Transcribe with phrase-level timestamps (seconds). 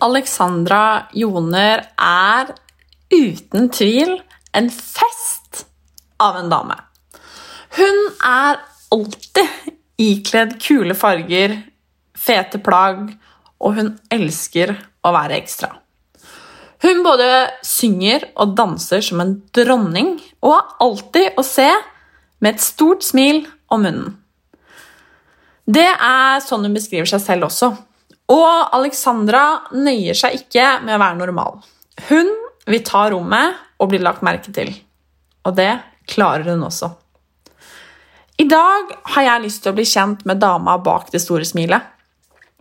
[0.00, 2.54] Alexandra Joner er
[3.12, 4.22] uten tvil
[4.54, 5.17] en fest
[6.22, 6.76] av en dame.
[7.78, 8.60] Hun er
[8.94, 11.56] alltid ikledd kule farger,
[12.18, 13.10] fete plagg,
[13.58, 15.72] og hun elsker å være ekstra.
[16.82, 17.28] Hun både
[17.66, 21.68] synger og danser som en dronning, og er alltid å se
[22.38, 23.42] med et stort smil
[23.74, 24.14] om munnen.
[25.68, 27.72] Det er sånn hun beskriver seg selv også.
[28.32, 29.42] Og Alexandra
[29.74, 31.58] nøyer seg ikke med å være normal.
[32.08, 32.30] Hun
[32.68, 34.70] vil ta rommet og bli lagt merke til.
[35.48, 35.72] Og det
[36.08, 36.90] klarer hun også.
[38.38, 41.82] I dag har jeg lyst til å bli kjent med dama bak det store smilet.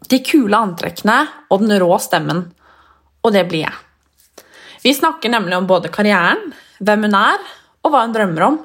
[0.10, 1.20] De kule antrekkene
[1.54, 2.48] og den rå stemmen.
[3.26, 3.76] Og det blir jeg.
[4.84, 7.44] Vi snakker nemlig om både karrieren, hvem hun er,
[7.84, 8.58] og hva hun drømmer om.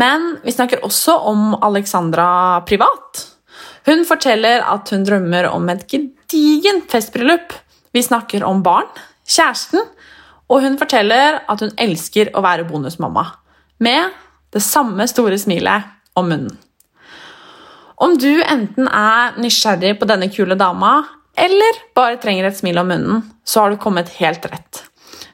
[0.00, 3.22] Men vi snakker også om Alexandra privat.
[3.86, 7.54] Hun forteller at hun drømmer om et gedigent festbryllup.
[7.94, 8.88] Vi snakker om barn,
[9.28, 9.84] kjæresten,
[10.50, 13.24] og hun forteller at hun elsker å være bonusmamma.
[13.78, 14.10] Med
[14.54, 15.82] det samme store smilet
[16.14, 16.58] om munnen.
[17.96, 21.00] Om du enten er nysgjerrig på denne kule dama,
[21.34, 24.84] eller bare trenger et smil om munnen, så har du kommet helt rett.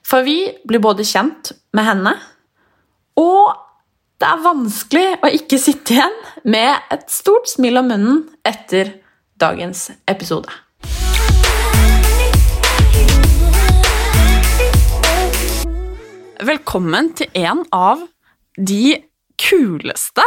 [0.05, 2.15] For vi blir både kjent med henne,
[3.21, 3.53] og
[4.21, 6.17] det er vanskelig å ikke sitte igjen
[6.49, 8.95] med et stort smil om munnen etter
[9.41, 10.49] dagens episode.
[16.41, 18.09] Velkommen til en av
[18.61, 19.01] de
[19.41, 20.25] kuleste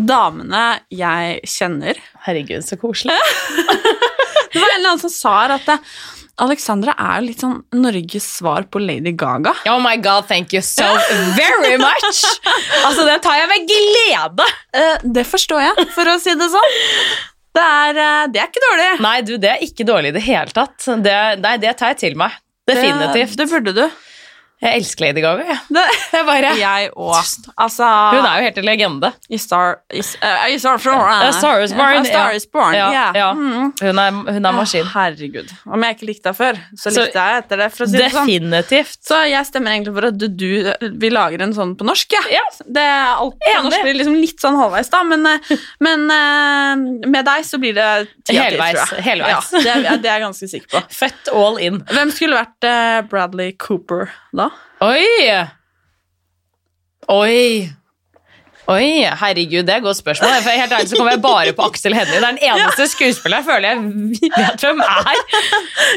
[0.00, 1.98] damene jeg kjenner.
[2.26, 3.16] Herregud, så koselig.
[4.50, 5.76] Det var en eller annen som sa her at det,
[6.42, 9.52] Alexandra er litt sånn Norges svar på Lady Gaga.
[9.70, 10.86] Oh my god, thank you so
[11.36, 12.22] very much!
[12.80, 14.48] Altså, det tar jeg med glede.
[14.74, 16.76] Eh, det forstår jeg, for å si det sånn.
[17.54, 18.90] Det er, eh, det er ikke dårlig.
[19.06, 20.90] Nei, du, det er ikke dårlig i det hele tatt.
[21.04, 22.34] Det, nei, det tar jeg til meg.
[22.70, 23.36] Definitivt.
[23.36, 23.84] Det, det burde du.
[24.60, 25.44] Jeg elsker Lady Gaga.
[25.48, 25.58] jeg.
[25.72, 25.82] Det,
[26.18, 27.14] er bare, jeg òg.
[27.56, 29.10] Altså hun er jo helt en legende.
[29.32, 31.00] I Star, i, uh, i Star, Born.
[31.00, 32.76] A Star is Born, A Star is born.
[32.76, 33.06] Ja, ja.
[33.16, 33.30] ja.
[33.32, 33.70] Mm.
[33.80, 34.90] Hun er, hun er maskin.
[34.92, 35.48] Herregud.
[35.64, 37.70] Om jeg ikke likte henne før, så Så- likte jeg etter det.
[37.78, 38.84] si det sånn.
[39.08, 42.12] Så jeg stemmer egentlig for at du, du vi lager en sånn på norsk.
[42.18, 42.22] Ja.
[42.36, 42.44] Ja.
[42.60, 47.08] Det er alt på norsk blir liksom litt sånn halvveis, da, men, eh, men uh,
[47.08, 47.88] med deg så blir det
[48.28, 49.04] ti av ti, tror jeg.
[49.08, 49.52] helveis.
[49.56, 50.84] Ja, det, det er jeg ganske sikker på.
[51.00, 51.80] Født all in.
[51.90, 54.49] Hvem skulle vært eh, Bradley Cooper da?
[54.80, 55.04] Oi!
[57.10, 57.68] Oi!
[58.70, 60.30] Oi, herregud, det er et godt spørsmål.
[60.44, 62.20] For helt ærlig så kommer jeg bare på Aksel Hennie.
[62.20, 65.22] Det er den eneste skuespilleren jeg føler jeg vet hvem er.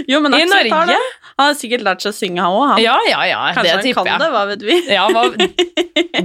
[0.10, 0.72] Jo, men I Norge.
[0.72, 0.98] tar det.
[1.38, 2.82] Han har sikkert lært seg å synge, han òg.
[2.82, 4.22] Ja, ja, ja, Kanskje det han kan jeg.
[4.24, 4.80] det, hva vet vi?
[4.90, 5.24] Ja, hva,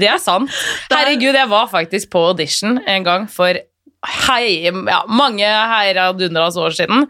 [0.00, 0.52] det er sant.
[0.92, 3.60] Herregud, jeg var faktisk på audition en gang for
[4.08, 7.06] hei, ja, mange heiradundas år siden,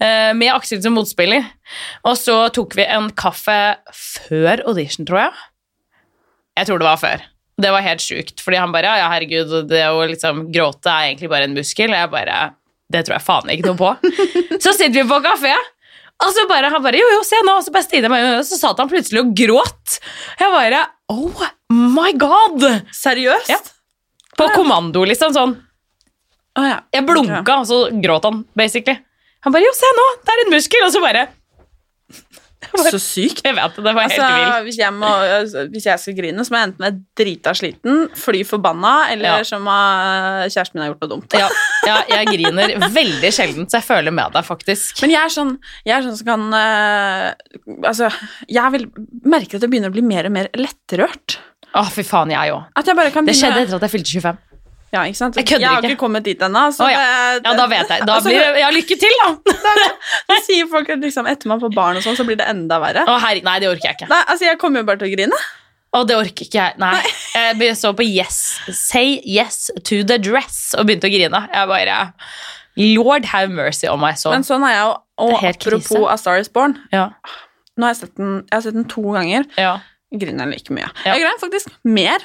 [0.00, 1.46] eh, med Aksel som motspiller.
[2.04, 3.58] Og så tok vi en kaffe
[3.96, 5.44] før audition, tror jeg.
[6.60, 7.28] Jeg tror det var før.
[7.62, 11.10] Det var helt sjukt, fordi han bare ja, ja, herregud, det å liksom gråte er
[11.10, 11.92] egentlig bare en muskel.
[11.94, 12.54] Jeg bare
[12.92, 13.92] Det tror jeg faen ikke noe på.
[14.64, 15.54] Så sitter vi på kafé.
[16.22, 18.44] Og så bare, han bare, jo, jo, se nå, og så bare Stine meg og
[18.46, 19.96] så satt han plutselig og gråt.
[20.38, 21.40] Jeg bare, oh
[21.72, 22.62] my god!
[22.94, 23.50] Seriøst?
[23.50, 23.58] Ja.
[24.38, 25.56] På kommando, liksom, sånn.
[26.58, 26.78] Å, ja.
[26.92, 28.98] Jeg blunka, og så gråt han, basically.
[29.46, 31.28] Han bare, jo, se nå, det er en muskel, og så bare,
[32.92, 33.40] Så sykt.
[33.44, 34.66] jeg vet det, det var helt Altså, vilt.
[34.68, 37.96] hvis, jeg må, altså, hvis jeg skal grine, så må jeg enten være drita sliten,
[38.16, 39.48] fly forbanna, eller Ja.
[39.48, 41.36] som uh, kjæresten min har gjort noe dumt.
[41.36, 41.48] Ja,
[41.90, 45.02] ja, jeg griner veldig sjelden, så jeg føler med deg, faktisk.
[45.02, 45.52] Men jeg er sånn,
[45.88, 47.26] jeg er sånn som kan uh,
[47.90, 48.08] Altså,
[48.48, 48.86] jeg vil
[49.26, 51.40] merke at jeg begynner å bli mer og mer lettrørt.
[51.74, 52.70] Å, fy faen, jeg òg.
[52.94, 54.40] Bare Det skjedde etter at jeg fylte 25.
[54.92, 55.36] Ja, ikke sant?
[55.40, 55.94] Jeg kødder har ikke.
[55.94, 56.66] ikke kommet dit ennå.
[56.76, 57.00] så ja.
[57.40, 58.04] Ja, da vet jeg.
[58.04, 59.54] Da altså, blir det, ja, lykke til, da!
[60.28, 62.76] Så sier folk at liksom, etter man får barn og sånn, så blir det enda
[62.82, 63.04] verre.
[63.08, 64.08] Å, herre, nei, det orker jeg ikke.
[64.12, 65.38] Nei, altså, jeg kommer jo bare til å grine.
[65.92, 66.76] Å, det orker ikke jeg.
[66.80, 67.00] Nei.
[67.36, 68.36] Jeg be- så på Yes,
[68.76, 71.40] Say Yes to the Dress og begynte å grine.
[71.52, 71.96] Jeg bare
[72.76, 74.32] Lord have mercy on my soul.
[74.36, 74.92] Men sånn er jeg jo.
[75.22, 76.04] Og apropos krise.
[76.08, 77.10] A Star Is Born, Ja,
[77.78, 79.48] nå har jeg sett den, jeg har sett den to ganger.
[79.56, 79.78] ja.
[80.12, 80.84] Jeg griner like mye.
[81.06, 81.14] Ja.
[81.14, 82.20] Jeg griner faktisk mer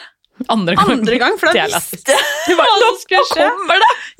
[0.54, 0.92] Andre gang.
[0.94, 3.48] andre gang, for da visste jeg hva som skulle skje.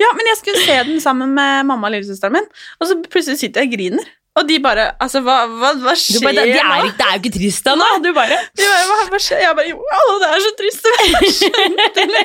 [0.02, 2.48] Ja, men jeg skulle se den sammen med mamma og lillesøsteren min,
[2.80, 4.10] og så plutselig sitter jeg og griner.
[4.38, 6.92] Og de bare Altså, hva, hva, hva Du skjer bare, det, det, er, nå?
[6.98, 7.88] det er jo ikke trist da, nå.
[8.04, 9.42] Du bare De bare, hva, hva skjer?
[9.44, 10.88] Jeg bare Jo, det er så trist.
[10.88, 12.24] Jeg skjønte det.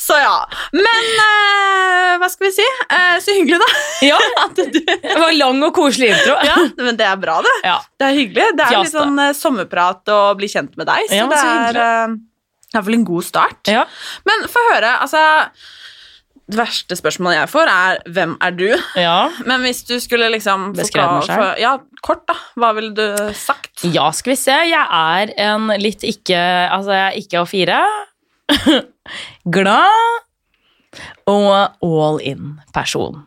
[0.00, 0.36] Så ja.
[0.74, 2.66] Men uh, hva skal vi si?
[2.90, 3.70] Uh, så hyggelig, da.
[4.04, 4.18] Ja,
[4.58, 6.36] det var lang og koselig intro.
[6.46, 7.54] Ja, men det er bra, det.
[7.66, 7.78] Ja.
[8.00, 8.50] Det er hyggelig.
[8.58, 11.40] Det er Fjas, litt sånn uh, sommerprat og bli kjent med deg, så Ja, det
[11.40, 11.80] er
[12.74, 13.70] i hvert fall en god start.
[13.70, 13.84] Ja.
[14.26, 15.20] Men få høre, altså
[16.44, 19.30] Det verste spørsmålet jeg får, er 'Hvem er du?' ja.
[19.48, 21.58] Men hvis du skulle liksom Beskrevet meg selv?
[21.58, 22.34] Ja, kort, da.
[22.60, 23.84] Hva ville du sagt?
[23.84, 24.52] Ja, skal vi se.
[24.68, 26.36] Jeg er en litt ikke
[26.70, 27.80] Altså, jeg er ikke å fire
[29.56, 30.20] Glad
[31.26, 31.48] og
[31.82, 33.22] all in-person.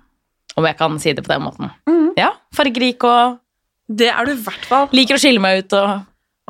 [0.57, 1.71] Om jeg kan si det på den måten.
[1.89, 2.13] Mhm.
[2.17, 3.39] Ja, Fargerik og
[3.89, 4.87] Det er du i hvert fall.
[4.91, 6.05] liker å skille meg ut og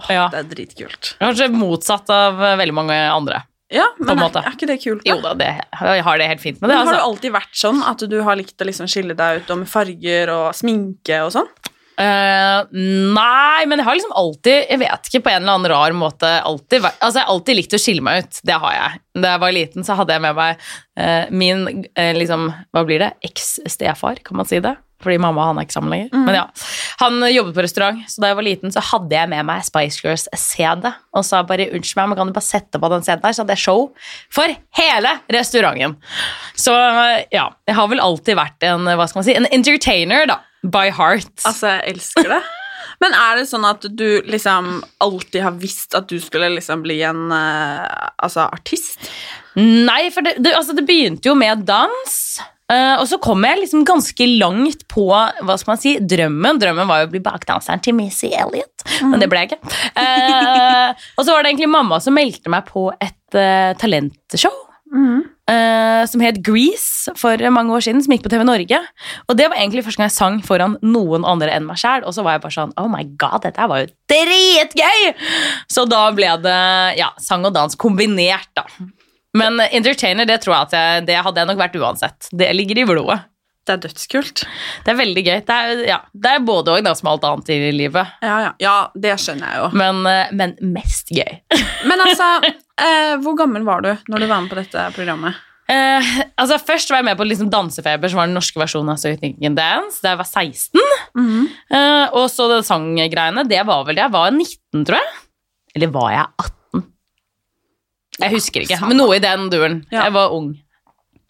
[0.09, 0.27] ja.
[0.29, 1.15] Det er dritkult.
[1.19, 3.39] Kanskje motsatt av veldig mange andre.
[3.73, 5.01] Ja, men er, er ikke det kult?
[5.03, 5.09] da?
[5.11, 6.75] Jo da, det, jeg har det helt fint med det.
[6.75, 7.07] Men har du Altså.
[7.11, 10.31] alltid vært sånn at du har likt å liksom skille deg ut og med farger
[10.31, 11.49] og sminke og sånn?
[11.97, 15.95] Uh, nei, men jeg har liksom alltid Jeg vet ikke, på en eller annen rar
[15.97, 18.37] måte alltid, Altså, jeg har alltid likt å skille meg ut.
[18.45, 18.99] Det har jeg.
[19.17, 20.61] Da jeg var liten, så hadde jeg med meg
[21.01, 21.65] uh, min
[21.97, 23.09] uh, liksom Hva blir det?
[23.25, 24.75] Eks-stefar, kan man si det?
[25.03, 26.23] Fordi mamma han er ikke sammen lenger.
[26.25, 26.45] Men ja,
[27.03, 30.01] Han jobbet på restaurant, så da jeg var liten, så hadde jeg med meg Spice
[30.01, 30.89] Girls-CD.
[31.13, 33.45] Og sa bare 'unnskyld meg, men kan du bare sette på den CD-en her?' Så
[33.45, 33.91] hadde jeg show
[34.33, 35.97] for hele restauranten.
[36.55, 36.73] Så
[37.31, 40.41] ja, jeg har vel alltid vært en hva skal man si, en entertainer, da.
[40.63, 41.29] By heart.
[41.45, 42.41] Altså, jeg elsker det.
[43.03, 47.01] Men er det sånn at du liksom alltid har visst at du skulle liksom bli
[47.05, 47.85] en eh,
[48.17, 48.97] altså, artist?
[49.57, 52.15] Nei, for det, det, altså det begynte jo med dans.
[52.73, 56.61] Eh, og så kom jeg liksom ganske langt på hva skal man si, drømmen.
[56.61, 59.75] Drømmen var jo å bli bakdanseren til Missy Elliot, men det ble jeg ikke.
[59.97, 64.63] Uh, og så var det egentlig mamma som meldte meg på et uh, talentshow.
[65.51, 68.79] eh, som het Grease for mange år siden, som gikk på TV Norge.
[69.27, 72.05] Og det var egentlig første gang jeg sang foran noen andre enn meg sjæl.
[72.07, 75.11] Og så var jeg bare sånn Oh my god, dette var jo dritgøy!
[75.71, 76.59] Så da ble det
[76.99, 78.67] ja, sang og dans kombinert, da.
[79.37, 82.29] Men entertainer, det tror jeg at jeg, det hadde jeg nok vært uansett.
[82.31, 83.19] Det ligger i blodet.
[83.67, 84.45] Det er dødskult.
[84.85, 85.39] Det er veldig gøy.
[85.43, 88.13] Det er, ja, det er både og, som alt annet i livet.
[88.23, 88.53] Ja, ja.
[88.63, 89.67] ja, det skjønner jeg jo.
[89.81, 91.41] Men, eh, men mest gøy.
[91.89, 92.29] Men altså,
[92.85, 95.43] eh, hvor gammel var du når du var med på dette programmet?
[95.67, 99.01] Eh, altså Først var jeg med på liksom Dansefeber, som var den norske versjonen av
[99.01, 99.99] So You Think Dance.
[99.99, 100.83] Da jeg var 16.
[101.75, 104.05] Eh, og så det sanggreiene, det var vel det.
[104.05, 105.17] Jeg var 19, tror jeg.
[105.75, 106.56] Eller var jeg 18?
[108.17, 109.83] Jeg husker ikke, men noe i den duren.
[109.91, 110.07] Ja.
[110.07, 110.55] Jeg var ung.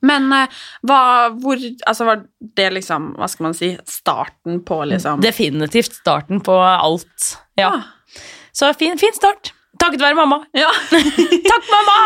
[0.06, 1.02] Men eh, hva,
[1.42, 2.24] hvor, altså, var
[2.60, 7.32] det liksom, hva skal man si, starten på liksom Definitivt starten på alt.
[7.58, 7.74] Ja.
[7.74, 8.26] Ah.
[8.54, 9.54] Så fin, fin start.
[9.78, 10.40] Takket være mamma.
[10.58, 10.70] Ja.
[11.50, 11.98] Takk, mamma!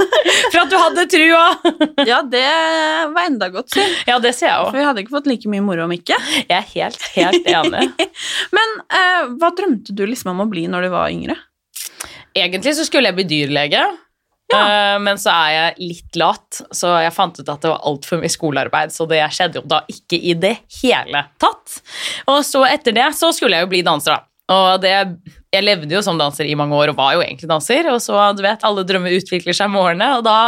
[0.52, 1.42] For at du hadde trua.
[2.10, 2.46] ja, det
[3.12, 3.84] var enda godt, si.
[4.08, 4.70] Ja, det ser jeg også.
[4.70, 6.16] For vi hadde ikke fått like mye moro om ikke.
[6.40, 8.08] Jeg er helt, helt enig.
[8.56, 11.36] Men eh, hva drømte du liksom om å bli når du var yngre?
[12.36, 13.84] Egentlig så skulle jeg bli dyrlege,
[14.56, 18.22] eh, men så er jeg litt lat, så jeg fant ut at det var altfor
[18.22, 21.78] mye skolearbeid, så det skjedde jo da ikke i det hele tatt.
[22.30, 24.26] Og så etter det så skulle jeg jo bli danser, da.
[24.50, 24.90] Og det,
[25.54, 28.18] jeg levde jo som danser i mange år og var jo egentlig danser, og så,
[28.34, 30.38] du vet, alle drømmer utvikler seg med årene, og da,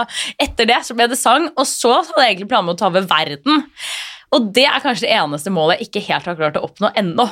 [0.43, 2.91] etter det så ble det sang, og så hadde jeg egentlig planer om å ta
[2.91, 3.63] over verden.
[4.33, 7.29] Og det er kanskje det eneste målet jeg ikke helt har klart å oppnå ennå.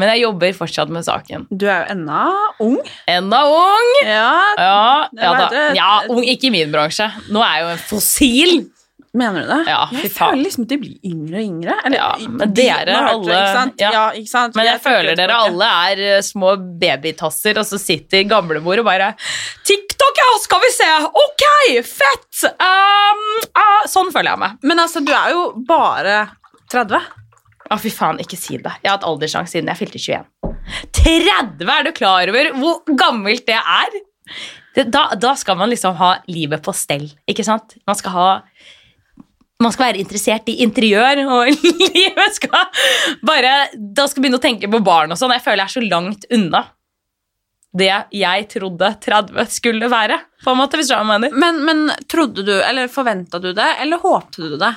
[0.00, 1.44] Men jeg jobber fortsatt med saken.
[1.52, 2.24] Du er jo ennå
[2.64, 2.80] ung.
[3.10, 3.92] Enda ung!
[4.06, 5.64] Ja, Ja, ja, da.
[5.76, 7.10] ja, ung, ikke i min bransje.
[7.28, 8.54] Nå er jeg jo en fossil.
[9.20, 9.56] Mener du det?
[9.66, 11.74] Ja, jeg føler liksom at de blir yngre og yngre.
[11.88, 13.40] Eller, Ja, men de- dere alle-
[13.82, 13.90] ja.
[13.90, 14.54] Ja, ikke sant?
[14.54, 18.86] Men jeg, jeg føler dere alle er eh, små babytasser, og så sitter gamlemor og
[18.86, 19.08] bare
[19.66, 20.28] TikTok, ja!
[20.44, 20.90] Skal vi se!
[21.24, 21.44] Ok,
[21.90, 22.44] fett!
[22.54, 24.58] Um, uh, sånn føler jeg meg.
[24.62, 26.20] Men altså, du er jo bare
[26.70, 27.02] 30.
[27.70, 28.72] Å, fy faen, ikke si det.
[28.82, 30.26] Jeg har hatt alderssjanse siden jeg fylte 21.
[31.00, 31.70] 30!
[31.70, 34.00] Er du klar over hvor gammelt det er?
[34.86, 37.76] Da, da skal man liksom ha livet på stell, ikke sant?
[37.88, 38.28] Man skal ha
[39.60, 42.84] man skal være interessert i interiør, og livet skal
[43.26, 45.34] bare Da skal begynne å tenke på barn og sånn.
[45.36, 46.66] Jeg føler jeg er så langt unna
[47.70, 50.16] det jeg trodde 30 skulle være.
[50.42, 51.30] på en måte, hvis du mener.
[51.30, 54.72] Men, men trodde du, eller forventa du det, eller håpte du det?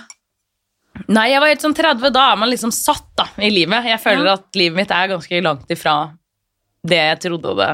[1.10, 2.12] Nei, jeg var helt sånn 30.
[2.14, 3.88] Da er man liksom satt da, i livet.
[3.90, 5.96] Jeg føler at livet mitt er ganske langt ifra
[6.84, 7.72] det jeg trodde det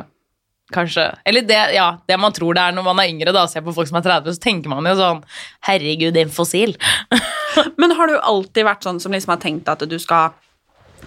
[0.69, 3.33] kanskje Eller det, ja, det man tror det er når man er yngre.
[3.33, 5.23] da, Ser på folk som er 30, så tenker man jo sånn
[5.65, 6.75] Herregud, en fossil.
[7.81, 10.35] Men har du alltid vært sånn som liksom har tenkt at du skal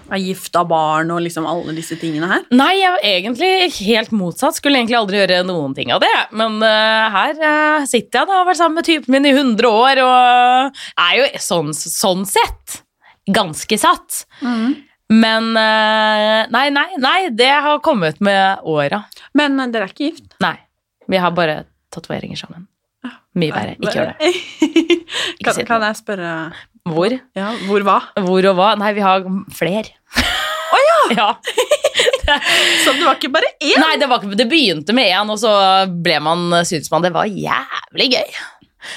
[0.07, 2.45] være gift av barn og liksom alle disse tingene her?
[2.53, 4.57] Nei, jeg var egentlig helt motsatt.
[4.57, 6.13] Skulle egentlig aldri gjøre noen ting av det.
[6.35, 9.69] Men uh, her uh, sitter jeg da, har vært sammen med typen min i 100
[9.69, 12.81] år og er jo sånn, sånn sett
[13.33, 14.25] ganske satt.
[14.43, 14.75] Mm.
[15.13, 19.05] Men uh, nei, nei, nei, det har kommet med åra.
[19.37, 20.29] Men dere er ikke gift?
[20.43, 20.57] Nei.
[21.11, 22.67] Vi har bare tatoveringer sammen.
[23.37, 23.73] Mye verre.
[23.81, 24.29] Ikke gjør det.
[25.39, 26.29] Ikke kan, kan jeg spørre
[26.89, 27.13] Hvor?
[27.37, 27.97] ja, Hvor hva?
[28.25, 28.71] Hvor og hva?
[28.79, 29.23] Nei, vi har
[29.55, 29.87] fler.
[30.73, 30.79] Å
[31.17, 31.29] ja!
[32.83, 33.77] Så det var ikke bare én?
[33.79, 35.51] Nei, det, var, ikke- det begynte med én, og så
[36.03, 38.35] ble man, syntes man det var jævlig gøy.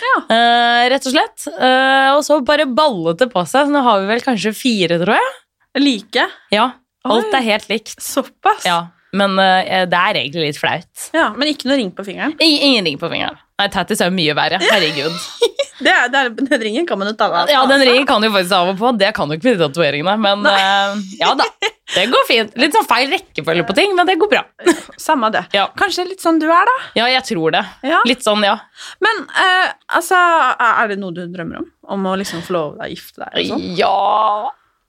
[0.02, 0.14] Ja.
[0.26, 1.46] Uh, rett og slett.
[1.60, 3.68] Uh, og så bare ballet det på seg.
[3.68, 5.32] Så nå har vi vel kanskje fire, tror jeg.
[5.78, 6.26] Like?
[6.54, 6.70] Ja,
[7.06, 7.36] Alt Oi.
[7.38, 7.94] er helt likt.
[8.02, 8.64] Såpass?
[8.66, 8.80] Ja,
[9.14, 10.90] Men uh, det er egentlig litt flaut.
[11.14, 12.34] Ja, Men ikke noe ring på fingeren?
[12.42, 13.38] Ingen, ingen ring på fingeren.
[13.60, 14.58] Nei, tattis er jo mye verre.
[14.66, 15.14] Herregud.
[15.78, 17.50] Det er, det er, den ringen kan man jo ta av.
[17.52, 18.92] Ja, den ringen kan du faktisk av og på.
[18.96, 20.14] Det kan du ikke med de tatoveringene.
[20.22, 21.46] Men uh, ja da.
[21.94, 22.56] Det går fint.
[22.58, 24.42] Litt sånn feil rekkefølge på ting, men det går bra.
[25.06, 25.44] Samme det.
[25.54, 26.76] Ja, Kanskje litt sånn du er, da.
[26.98, 27.62] ja jeg tror det.
[27.86, 28.00] Ja.
[28.08, 28.56] Litt sånn, ja.
[29.04, 30.18] Men uh, altså,
[30.66, 31.72] er det noe du drømmer om?
[31.96, 33.66] Om å liksom få lov til å gifte deg sånn?
[33.78, 33.96] Ja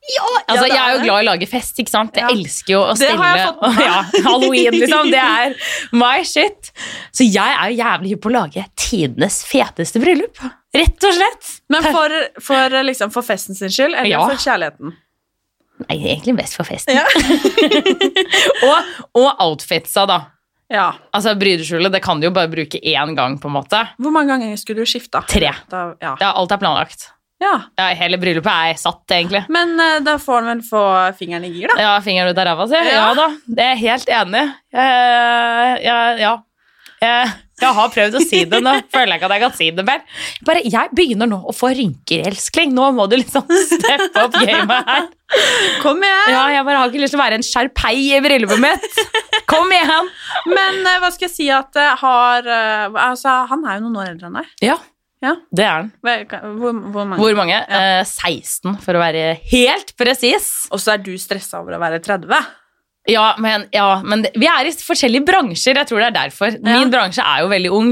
[0.08, 2.16] ja, altså det Jeg er jo glad i å lage fest, ikke sant?
[2.16, 2.36] Jeg Ja.
[2.36, 3.98] elsker jo å Det stille har jeg fått med ja,
[4.28, 5.10] Halloween, liksom.
[5.12, 5.56] Det er
[6.04, 6.72] my shit.
[7.12, 10.40] Så jeg er jo jævlig hypp på å lage tidenes feteste bryllup.
[10.78, 11.52] Rett og slett.
[11.74, 14.24] Men for, for, liksom, for festen sin skyld, eller Ja.
[14.28, 14.96] for kjærligheten?
[15.90, 16.96] Nei, egentlig mest for festen.
[16.98, 17.04] Ja.
[18.68, 20.18] Og, og outfitsa, da.
[20.74, 20.88] ja.
[21.14, 23.84] Altså Brydeskjulet det kan du jo bare bruke én gang, på en måte.
[24.02, 25.22] Hvor mange ganger skulle du skifte?
[25.30, 25.52] Tre.
[25.70, 26.16] Da, ja.
[26.22, 27.10] Ja, alt er planlagt.
[27.44, 27.53] Ja.
[27.77, 29.44] Ja, hele bryllupet er satt, egentlig.
[29.53, 30.84] Men uh, da får han vel få
[31.20, 31.77] fingeren i gir, da.
[31.84, 32.79] Ja, fingeren ut av ræva si.
[32.82, 32.98] Ja.
[32.98, 33.13] Ja.
[33.20, 34.51] da, det er jeg helt enig i.
[34.82, 36.36] Jeg- jeg- Ja.
[36.98, 37.27] Jeg,
[37.62, 39.84] jeg har prøvd å si det, nå føler jeg ikke at jeg kan si det
[39.86, 40.00] mer.
[40.48, 42.72] Bare, jeg begynner nå å få rynker, elskling.
[42.74, 45.06] Nå må du liksom steppe opp gamet her.
[45.84, 46.32] Kom igjen!
[46.34, 48.98] Ja, jeg bare har ikke lyst til å være en sjarpei i bryllupet mitt.
[49.46, 50.10] Kom igjen!
[50.50, 54.01] Men eh, hva skal jeg si at eh, har eh, Altså, han er jo noen
[54.01, 54.50] år eldre enn deg.
[54.72, 54.79] Ja,
[55.24, 55.31] Ja.
[55.50, 55.91] det er den.
[56.59, 57.17] Hvor, hvor mange?
[57.24, 57.57] Hvor mange?
[57.74, 60.67] Eh, 16, for å være helt presis.
[60.69, 62.45] Og så er du stressa over å være 30?
[63.09, 65.75] Ja, men, ja, men det- vi er i forskjellige bransjer.
[65.79, 66.51] Jeg tror det er derfor.
[66.53, 66.77] Ja.
[66.77, 67.91] Min bransje er jo veldig ung.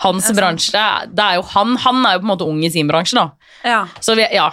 [0.00, 2.70] Hans Ja, bransje det er jo han, han er jo på en måte ung i
[2.72, 3.30] sin bransje, da.
[3.64, 3.80] Ja.
[4.00, 4.50] Så, vi, ja.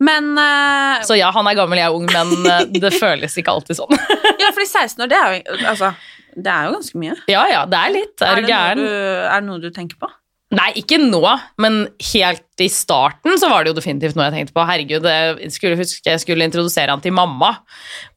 [0.00, 3.52] Men uh, så ja, han er gammel, jeg er ung, men eh, det føles ikke
[3.52, 3.92] alltid sånn.
[4.42, 5.90] Ja, fordi 16 år, det er jo Altså,
[6.34, 7.14] det er jo ganske mye.
[7.30, 8.24] Ja ja, det er litt.
[8.24, 10.10] Er du det noe du, er det noe du tenker på?
[10.54, 11.22] Nei, ikke nå,
[11.60, 14.66] men helt i starten så var det jo definitivt noe jeg tenkte på.
[14.68, 17.50] Herregud, jeg skulle huske jeg skulle introdusere han til mamma,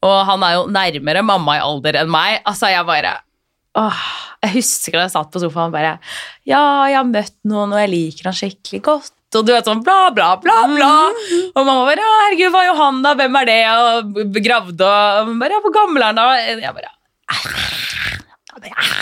[0.04, 2.38] og han er jo nærmere mamma i alder enn meg.
[2.48, 3.16] Altså, jeg bare
[3.78, 3.98] Åh,
[4.42, 5.98] jeg husker da jeg satt på sofaen og bare
[6.48, 9.14] Ja, jeg har møtt noen, og jeg liker han skikkelig godt.
[9.36, 10.92] Og du vet sånn bla, bla, bla, bla.
[11.52, 13.58] Og mamma bare ja, herregud, hva er Johanna, hvem er det?
[13.74, 16.28] Og gravde og bare hvor gammel er han da?
[16.38, 16.94] Jeg bare
[18.58, 18.97] jeg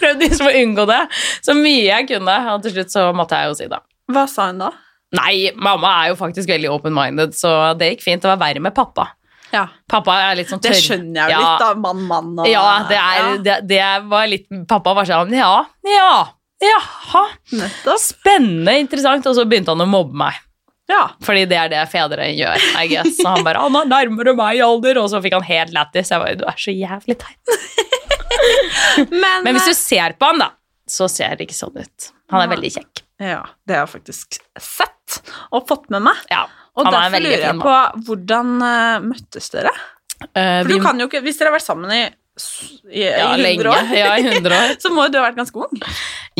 [0.00, 1.00] prøvde liksom å unngå det
[1.44, 3.80] så mye jeg kunne, og til slutt så måtte jeg jo si det.
[4.12, 4.70] Hva sa hun da?
[5.16, 8.22] Nei, mamma er jo faktisk veldig open-minded, så det gikk fint.
[8.24, 9.10] Det var verre med pappa.
[9.52, 11.72] Ja, Pappa er litt sånn Det skjønner jeg jo ja, litt, da.
[11.76, 15.50] Mann, mann og Ja, det, er, Ja, Det, det var litt Pappa var sånn Ja,
[15.84, 16.12] ja,
[16.64, 17.24] jaha.
[18.00, 19.28] Spennende, interessant.
[19.28, 20.38] Og så begynte han å mobbe meg.
[20.90, 21.02] Ja.
[21.22, 23.16] Fordi det er det fedre gjør, I guess.
[23.20, 26.10] Så han bare 'Han er nærmere meg i alder', og så fikk han helt lættis.
[26.10, 27.46] Jeg bare 'Du er så jævlig teit'.
[29.10, 30.50] Men, Men hvis du ser på han, da,
[30.88, 32.10] så ser det ikke sånn ut.
[32.32, 33.02] Han er veldig kjekk.
[33.22, 35.20] Ja, det har jeg faktisk sett
[35.52, 36.16] og fått med meg.
[36.32, 37.76] Ja, Og er derfor lurer jeg på
[38.08, 39.70] hvordan eh, møttes dere?
[40.22, 42.02] Uh, For vi- du kan jo ikke, Hvis dere har vært sammen i,
[42.88, 44.70] i, ja, i 100 år, Ja, i 100 år.
[44.82, 45.82] så må du ha vært ganske ung.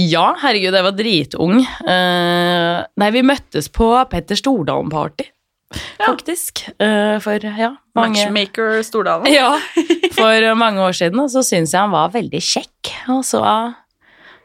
[0.01, 1.59] Ja, herregud, jeg var dritung.
[1.85, 5.27] Uh, nei, vi møttes på Petter Stordalen-party,
[5.73, 6.07] Ja.
[6.07, 6.65] faktisk.
[6.81, 8.17] Eh, for, ja, mange...
[8.25, 9.29] Matchmaker Stordalen.
[9.33, 9.53] Ja,
[10.17, 12.93] for mange år siden, og så syntes jeg han var veldig kjekk.
[13.13, 13.43] Og så,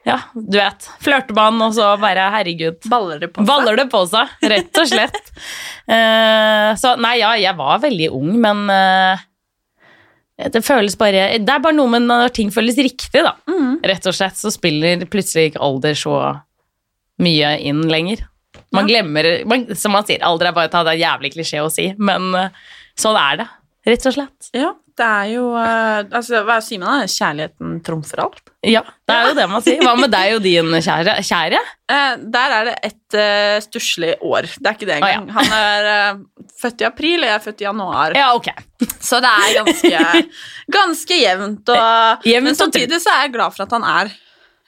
[0.07, 3.49] ja, du vet, flørter man, og så bare, herregud, Baller det på seg?
[3.53, 5.23] baller det på seg, rett og slett.
[5.87, 8.65] Eh, så nei, ja, jeg var veldig ung, men
[10.37, 13.33] det føles bare Det er bare noe med når ting føles riktig, da.
[13.49, 13.79] Mm.
[13.89, 16.17] Rett og slett så spiller plutselig ikke alder så
[17.23, 18.21] mye inn lenger.
[18.75, 21.71] Man glemmer man, Som man sier, alder er bare ta, det er jævlig klisjé å
[21.73, 22.59] si, men eh,
[22.99, 23.47] sånn er det.
[23.87, 24.49] Rett og slett.
[24.57, 27.03] Ja, det er jo eh, altså, Hva sier man?
[27.03, 27.09] da?
[27.11, 28.41] Kjærligheten trumfer alt.
[28.65, 29.81] Ja, det er jo det man sier.
[29.85, 31.17] Hva med deg og din kjære?
[31.27, 31.59] kjære?
[31.93, 34.49] Eh, der er det et uh, stusslig år.
[34.57, 35.21] Det er ikke det Å, ja.
[35.37, 38.17] Han er uh, født i april, og jeg er født i januar.
[38.17, 38.49] Ja, ok.
[38.97, 40.23] Så det er ganske,
[40.79, 41.73] ganske jevnt.
[41.75, 44.15] Og, Jevnt men samtidig så er jeg glad for at han er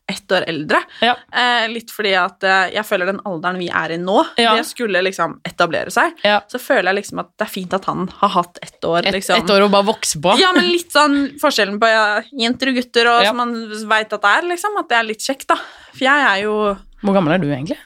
[0.09, 0.79] ett år eldre.
[1.05, 1.15] Ja.
[1.31, 4.55] Eh, litt fordi at eh, jeg føler den alderen vi er i nå, Ja.
[4.57, 6.17] det skulle liksom etablere seg.
[6.25, 6.39] Ja.
[6.51, 9.05] Så føler jeg liksom at det er fint at han har hatt ett år.
[9.05, 9.45] Et, liksom.
[9.49, 10.35] år å bare vokse på.
[10.41, 11.91] Ja, men litt sånn forskjellen på
[12.43, 13.53] jenter og gutter, og som man
[13.89, 14.79] veit at det er, liksom.
[14.81, 15.59] At det er litt kjekt, da.
[15.93, 16.55] For jeg er jo
[17.03, 17.77] Hvor gammel er du egentlig?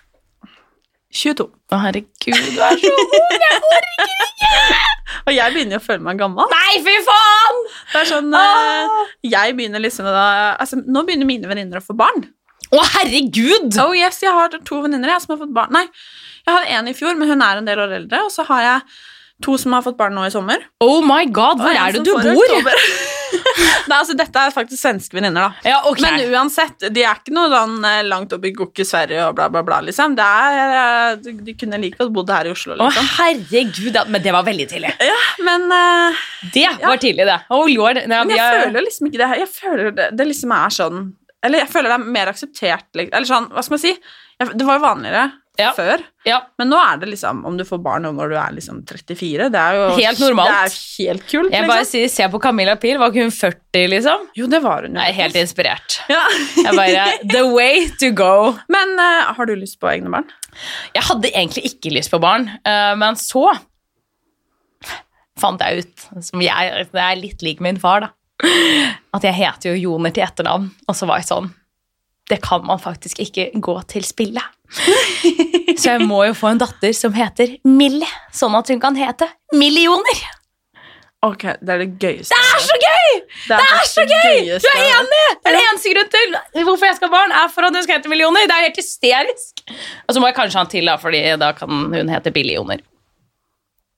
[1.14, 1.46] 22.
[1.70, 3.44] Å, herregud, du er så ung!
[5.24, 6.50] Og jeg begynner jo å føle meg gammel.
[6.52, 7.43] Nei, fy faen!
[7.92, 9.04] Det er sånn, ah.
[9.26, 10.28] jeg begynner liksom da,
[10.60, 12.28] altså, Nå begynner mine venninner å få barn.
[12.74, 13.74] Å, herregud!
[13.84, 15.74] Oh yes, Jeg har to venninner som har fått barn.
[15.76, 15.86] Nei,
[16.44, 18.24] jeg hadde en i fjor, men hun er en del år eldre.
[18.26, 18.88] Og så har jeg
[19.44, 20.64] to som har fått barn nå i sommer.
[20.84, 22.72] Oh my god, hvor er det du bor?
[23.90, 25.70] Nei, altså, dette er faktisk svenske venninner, da.
[25.70, 26.06] Ja, okay.
[26.06, 29.50] Men uansett, de er ikke noe sånn eh, langt opp i Gokke, Sverige og bla,
[29.54, 29.80] bla, bla.
[29.88, 30.16] liksom.
[30.20, 33.10] Det er, eh, de- kunne like godt bodd her i Oslo, Å, liksom.
[33.18, 34.94] herregud, ja, men det var veldig tidlig.
[35.04, 36.16] Ja, men Uh,
[36.54, 37.40] Det var tidlig, det.
[37.50, 37.96] Oh lord.
[38.08, 39.38] Nei, Men jeg er- føler liksom ikke det her.
[39.44, 41.14] Jeg føler det, det liksom er sånn
[41.44, 42.86] Eller jeg føler det er mer akseptert.
[42.96, 43.94] Eller sånn, hva skal man si?
[44.40, 45.24] Det var jo vanligere
[45.60, 45.70] Ja.
[45.78, 46.02] før.
[46.26, 49.52] Ja, Men nå er det liksom Om du får barn når du er liksom 34,
[49.54, 50.50] det er jo Helt normalt.
[50.50, 51.92] Det er helt kult, jeg bare liksom.
[51.92, 54.24] sier, se på Camilla Pil, var ikke hun 40, liksom?
[54.40, 55.04] Jo, det var hun jo.
[55.04, 56.00] Jeg er helt inspirert.
[56.10, 56.24] Ja.
[56.58, 57.06] Jeg bare,
[57.36, 58.56] the way to go.
[58.74, 60.32] Men uh, har du lyst på egne barn?
[60.96, 63.52] Jeg hadde egentlig ikke lyst på barn, uh, men så
[65.40, 68.12] fant jeg ut, som jeg, det er litt lik min far da,
[69.14, 71.54] at jeg heter jo Joner til etternavn, og så var jeg sånn,
[72.32, 74.42] det kan man faktisk ikke gå til spille.
[75.80, 79.28] Så jeg må jo få en datter som heter Millie, sånn at hun kan hete
[79.58, 80.24] Millioner.
[81.24, 82.36] Ok, det er det gøyeste.
[82.36, 83.12] Det er så gøy!
[83.48, 84.40] Det Det er så gøy!
[84.42, 85.22] gøyeste Du er enig!
[85.40, 87.86] Det er det eneste grunn til hvorfor jeg skal ha barn, er for at hun
[87.86, 88.44] skal hete Millioner.
[88.50, 89.64] Det er helt hysterisk.
[90.04, 92.84] Og så må jeg kanskje ha en til, da, fordi da kan hun hete Billioner.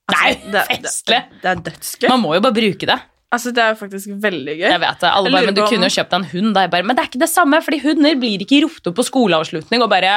[0.06, 1.18] Det er Altså, jo festlig.
[1.32, 2.08] Det, det er dødsgøy.
[2.14, 2.98] Man må jo bare bruke det.
[3.34, 4.68] Altså, det er jo faktisk veldig gøy.
[4.70, 5.08] Jeg vet det.
[5.10, 6.50] Alle bare, men du kunne jo kjøpt deg en hund.
[6.54, 6.62] Da.
[6.62, 9.04] Jeg bare, men det er ikke det samme, fordi hunder blir ikke ropt opp på
[9.08, 10.12] skoleavslutning og bare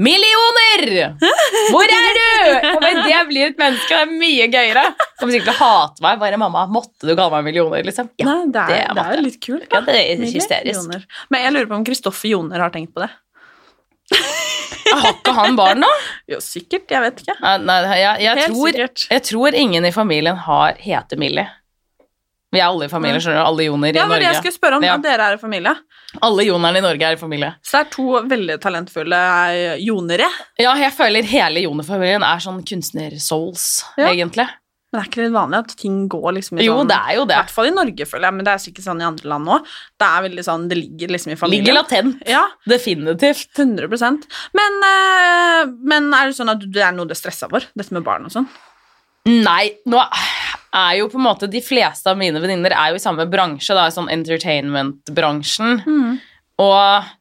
[0.00, 0.86] 'Millioner!
[1.74, 3.90] Hvor er du?' Men det blir et menneske.
[3.92, 4.86] Det er mye gøyere.
[5.20, 6.22] Kommer sikkert til å hate meg.
[6.24, 8.08] Bare 'mamma, måtte du kalle meg millioner?' liksom.
[8.22, 9.26] Ja, Nei, det er, det er jeg.
[9.28, 9.68] litt kult.
[9.68, 10.80] Ja, det er hysterisk.
[10.80, 11.04] Joner.
[11.28, 13.12] Men jeg lurer på om Kristoffer Joner har tenkt på det.
[14.86, 15.88] Har ikke han barn nå?
[16.30, 16.88] Jo, sikkert.
[16.90, 17.34] Jeg vet ikke.
[17.42, 21.46] Nei, nei, jeg, jeg, tror, jeg tror ingen i familien har heter Millie.
[22.54, 23.46] Vi er alle i familie, skjønner du.
[23.50, 24.26] Alle joner i Ja, men Norge.
[24.32, 24.96] jeg skulle spørre om Ja.
[24.98, 25.74] dere er i familie.
[26.22, 27.54] Alle jonerne i Norge er i familie.
[27.62, 29.18] Så det er to veldig talentfulle
[29.50, 30.28] eh, jonere.
[30.58, 34.06] Ja, jeg føler hele jonerfamilien er sånn kunstnersouls, Ja.
[34.12, 34.46] egentlig.
[34.92, 37.14] Men det er ikke litt vanlig at ting går liksom i Jo, sånn det er
[37.16, 37.36] jo I det.
[37.36, 39.66] hvert fall i Norge, føler jeg, men det er sikkert sånn i andre land òg.
[39.98, 41.64] Det er veldig sånn, det ligger liksom i familien.
[41.66, 42.22] Ligger latent.
[42.28, 43.48] Ja, Definitivt.
[43.56, 47.60] 100% Men, eh, men er det sånn at det er noe du er stressa for?
[47.76, 48.48] Dette med barn og sånn?
[49.26, 49.98] Nei, nå
[50.76, 53.74] er jo på en måte de fleste av mine venninner er jo i samme bransje,
[53.76, 55.80] da, sånn entertainment-bransjen.
[56.62, 57.12] Og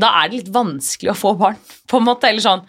[0.00, 1.58] da er det litt vanskelig å få barn,
[1.90, 2.28] på en måte.
[2.30, 2.64] Eller sånn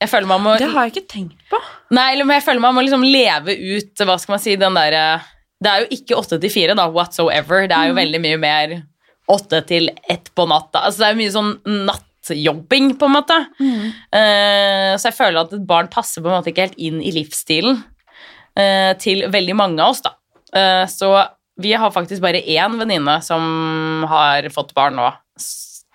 [0.00, 1.58] Jeg føler man må Det har jeg ikke tenkt på.
[1.92, 5.20] Nei, eller jeg føler man må liksom leve ut Hva skal man si, den derre
[5.60, 7.66] Det er jo ikke åtte til fire, da, whatsoever.
[7.68, 8.78] Det er jo veldig mye mer
[9.30, 10.86] åtte til ett på natta.
[10.86, 13.36] Altså, det er jo mye sånn nattjobbing, på en måte.
[14.16, 17.12] Eh, så jeg føler at et barn passer på en måte ikke helt inn i
[17.14, 17.99] livsstilen eh,
[19.00, 20.14] til veldig mange av oss, da.
[20.56, 21.12] Eh, så
[21.60, 25.10] vi har faktisk bare én venninne som har fått barn nå,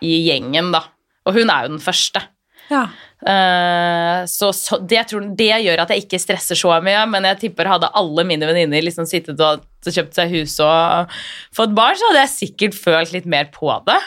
[0.06, 0.86] i gjengen, da.
[1.26, 2.22] Og hun er jo den første.
[2.70, 2.88] Ja.
[3.26, 7.42] Eh, så, så det, tror, det gjør at jeg ikke stresser så mye, men jeg
[7.48, 11.18] tipper hadde alle mine venninner liksom sittet og kjøpt seg hus og
[11.56, 14.00] fått barn, så hadde jeg sikkert følt litt mer på det.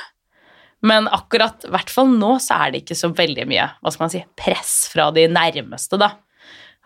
[0.87, 4.13] Men akkurat, hvert fall nå, så er det ikke så veldig mye hva skal man
[4.15, 6.13] si, press fra de nærmeste, da.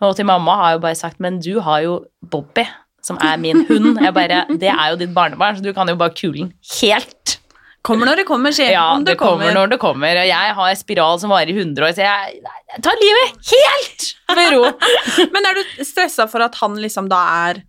[0.03, 1.93] Og til mamma har jeg jo bare sagt, men du har jo
[2.31, 2.65] Bobby,
[3.03, 3.97] som er min hund.
[4.03, 7.37] Jeg bare, det er jo ditt barnebarn, så du kan jo bare kule den helt.
[7.83, 10.15] Kommer når det kommer, sier Ja, det kommer når det kommer.
[10.21, 12.37] og Jeg har spiral som varer i 100 år, så jeg,
[12.71, 14.05] jeg tar livet helt
[14.37, 14.61] med ro.
[15.35, 17.59] Men er du stressa for at han liksom da er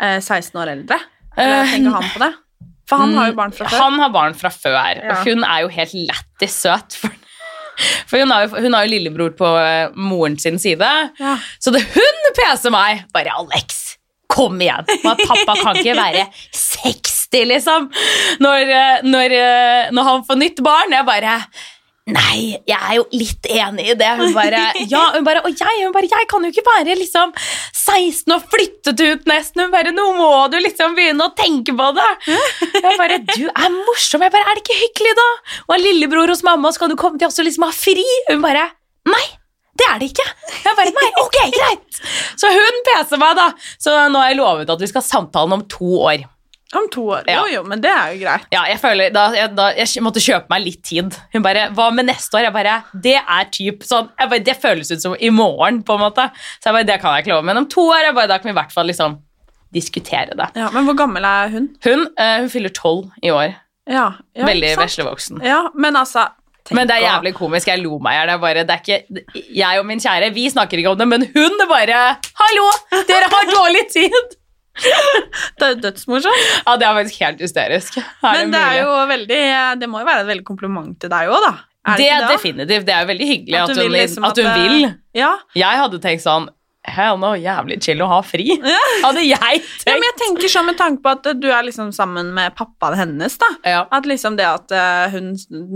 [0.00, 1.00] eh, 16 år eldre?
[1.36, 2.30] Eller Eh, tenker han på det?
[2.90, 3.78] For han har jo barn fra før.
[3.84, 5.12] Han har barn fra før, Ja.
[5.12, 6.96] og hun er jo helt lættis søt.
[6.98, 7.12] For,
[8.10, 10.90] for hun, har jo, hun har jo lillebror på eh, moren sin side,
[11.20, 11.36] Ja.
[11.58, 13.96] så det hun peser meg Bare Alex,
[14.30, 14.86] kom igjen!
[15.04, 17.88] Men pappa kan ikke være 60, liksom,
[18.42, 20.92] når, eh, når, eh, når han får nytt barn.
[20.94, 21.34] Jeg bare
[22.08, 24.08] Nei, jeg er jo litt enig i det.
[24.18, 27.34] Hun bare, ja, hun bare, og jeg, hun bare, jeg kan jo ikke være liksom
[27.36, 29.62] 16 og flyttet ut nesten.
[29.66, 32.08] Hun bare, nå må du liksom begynne å tenke på det.
[32.80, 34.24] Jeg bare, du er morsom.
[34.26, 35.28] Jeg bare, er det ikke hyggelig da?
[35.68, 38.06] Og en lillebror hos mamma, skal du komme til oss og liksom ha fri?
[38.32, 38.64] Hun bare,
[39.12, 39.22] nei,
[39.78, 40.26] det er det ikke.
[40.64, 42.02] Jeg bare, nei, ok, greit.
[42.40, 43.50] Så hun peser meg da.
[43.78, 46.26] Så nå har jeg lovet at vi skal ha samtalen om to år.
[46.76, 47.24] Om to år.
[47.26, 47.40] Ja.
[47.40, 48.44] Jo, jo, men det er jo greit.
[48.54, 51.16] Ja, jeg føler, da, jeg, da, jeg måtte kjøpe meg litt tid.
[51.34, 52.44] Hun bare, hva med neste år?
[52.46, 55.96] Jeg bare, det er typ sånn, jeg bare, det føles ut som i morgen, på
[55.98, 56.28] en måte.
[56.60, 57.48] Så jeg bare, det kan jeg ikke love.
[57.50, 59.18] Men om to år, jeg bare, da kan vi i hvert fall liksom
[59.74, 60.50] diskutere det.
[60.58, 61.70] Ja, Men hvor gammel er hun?
[61.86, 63.56] Hun, uh, hun fyller tolv i år.
[63.90, 64.06] Ja,
[64.38, 65.42] ja Veldig veslevoksen.
[65.46, 66.28] Ja, men altså
[66.70, 67.66] Men det er jævlig komisk.
[67.66, 69.22] Jeg lo meg i hjel.
[69.58, 72.02] Jeg og min kjære vi snakker ikke om det, men hun bare
[72.42, 72.68] Hallo!
[73.08, 74.36] Dere har dårlig tid!
[75.60, 76.44] Det er jo dødsmorsomt.
[76.66, 77.98] Ja, Det er faktisk helt hysterisk.
[78.00, 79.42] Er Men det er jo veldig
[79.80, 81.52] Det må jo være et veldig kompliment til deg òg, da.
[81.90, 82.30] Er det det, da?
[82.34, 82.86] definitivt.
[82.86, 84.88] Det er veldig hyggelig At at, hun, vil liksom at hun vil.
[85.16, 85.34] Ja.
[85.56, 86.50] Jeg hadde tenkt sånn
[86.90, 88.54] Hell no, jævlig chill å ha fri.
[89.04, 90.06] Hadde jeg ja, men tenkt.
[90.06, 93.50] jeg tenker sånn med tanke på at du er liksom sammen med pappaen hennes, da.
[93.68, 93.82] Ja.
[93.92, 95.34] At liksom det at eh, hun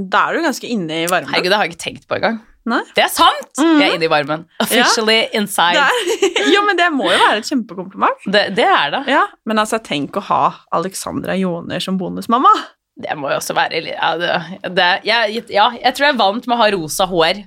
[0.09, 1.29] Da er du ganske inne i varmen.
[1.29, 2.41] Herregud, det har jeg ikke tenkt på engang.
[2.71, 2.81] Nei?
[2.97, 3.51] Det er sant!
[3.61, 3.81] Mhm.
[3.81, 4.45] Jeg er inne i varmen.
[4.65, 5.77] Officially inside.
[5.77, 8.25] Det er, jo, men det må jo være et kjempekompliment.
[8.25, 9.03] Det, det er det.
[9.13, 10.41] Ja, Men altså, tenk å ha
[10.73, 12.53] Alexandra Joner som bonusmamma.
[12.95, 14.35] Det må jo også være ja, det,
[14.77, 17.41] det, jeg, ja, jeg tror jeg vant med å ha rosa hår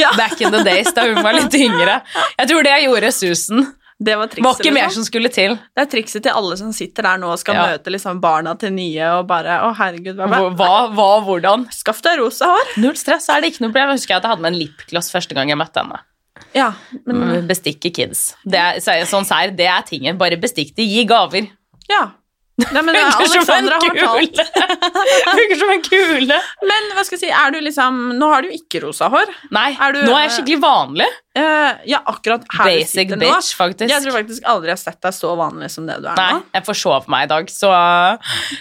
[0.00, 1.98] Ja, back in the days da hun var litt yngre.
[2.38, 3.66] Jeg tror det gjorde susen.
[4.00, 4.60] Det var trikset.
[4.60, 5.04] ikke mer liksom.
[5.04, 5.54] som skulle til.
[5.76, 7.66] Det er trikset til alle som sitter der nå og skal Ja.
[7.70, 10.26] møte liksom barna til nye og bare Å, herregud, hva
[10.56, 11.68] Hva, hva, hvordan?
[11.72, 12.74] Skaff deg rosa hår.
[12.82, 13.90] Null stress, er det ikke noe problem.
[13.94, 16.00] Jeg husker at jeg hadde med en lipgloss første gang jeg møtte henne.
[16.54, 16.72] Ja,
[17.06, 18.34] men Bestikke kids.
[18.44, 20.18] Det er, så- sånn sær, det er tingen.
[20.18, 21.48] Bare bestikk de, gi gaver.
[21.88, 22.10] Ja.
[22.54, 24.36] Nei, men som Alexandra har talt.
[25.34, 26.36] Funker som en kule.
[26.70, 29.32] Men hva skal jeg si, er du liksom Nå har du jo ikke rosa hår.
[29.54, 31.08] Nei, Er du- nå er jeg skikkelig vanlig.
[31.34, 33.18] Uh, ja, akkurat her du Basic nå.
[33.24, 33.90] bitch, faktisk.
[33.90, 36.28] Jeg tror faktisk aldri jeg har sett deg så vanlig som det du er Nei,
[36.36, 36.44] nå.
[36.54, 37.72] jeg forsov meg i dag, så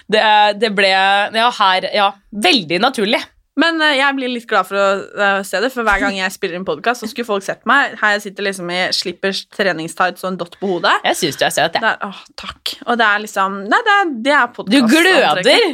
[0.09, 0.23] det,
[0.57, 3.21] det ble Ja, her Ja, veldig naturlig.
[3.59, 6.33] Men eh, jeg blir litt glad for å eh, se det, for hver gang jeg
[6.33, 7.97] spiller en podkast, så skulle folk sett meg.
[8.01, 10.95] Her jeg sitter liksom i slippers, treningstights og en dott på hodet.
[11.11, 11.83] Jeg syns du er søt, jeg.
[11.85, 12.11] Ja.
[12.39, 12.75] takk.
[12.87, 15.67] Og det er liksom Nei, det er, det er Du gløder!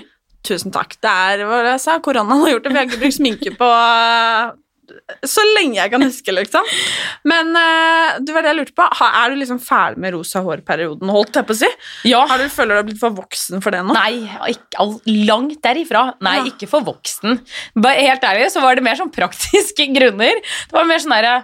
[0.45, 0.95] Tusen takk.
[1.03, 3.55] Det er hva jeg sa, koronaen har gjort det, for jeg har ikke brukt sminke
[3.59, 4.51] på eh,
[5.27, 6.67] så lenge jeg kan huske, liksom.
[7.29, 8.87] Men uh, du var det jeg lurte på.
[9.09, 11.69] Er du liksom ferdig med rosa hår-perioden, holdt jeg på å si?
[12.09, 12.25] Ja.
[12.29, 13.95] Har du føler du har blitt for voksen for det nå?
[13.95, 14.87] Nei, ikke,
[15.29, 16.05] langt derifra.
[16.25, 16.45] Nei, Ja.
[16.51, 17.39] ikke for voksen.
[17.79, 20.39] Bare helt ærlig så var det mer sånn praktiske grunner.
[20.41, 21.35] Det var mer sånn derre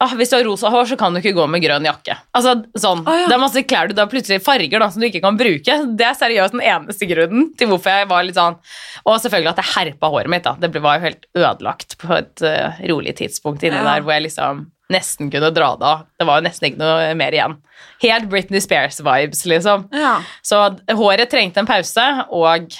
[0.00, 2.16] ah, Hvis du har rosa hår, så kan du ikke gå med grønn jakke.
[2.38, 3.26] Altså, sånn, Ah, ja.
[3.28, 5.76] Det er masse klær du da plutselig farger da, som du ikke kan bruke.
[5.98, 8.56] Det er seriøst den eneste grunnen til hvorfor jeg var litt sånn
[9.04, 10.44] Og selvfølgelig at jeg herpa håret mitt.
[10.44, 10.54] da.
[10.60, 13.84] Det var jo helt ødelagt på et uh, rolig tidspunkt inni Ja.
[13.94, 16.06] der hvor jeg liksom nesten kunne dra det av.
[16.18, 17.56] Det var jo nesten ikke noe mer igjen.
[18.00, 19.82] Helt Britney Spears-vibes, liksom.
[19.92, 20.14] Ja.
[20.42, 20.62] Så
[20.96, 22.72] håret trengte en pause, og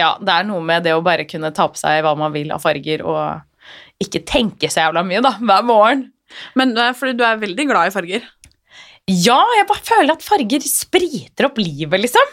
[0.00, 2.48] ja, det er noe med det å bare kunne ta på seg hva man vil
[2.50, 3.42] av farger, og
[4.00, 6.06] ikke tenke så jævla mye, da, hver morgen.
[6.58, 8.24] Men fordi du er veldig glad i farger.
[9.04, 12.30] Ja, jeg bare føler at farger spriter opp livet, liksom.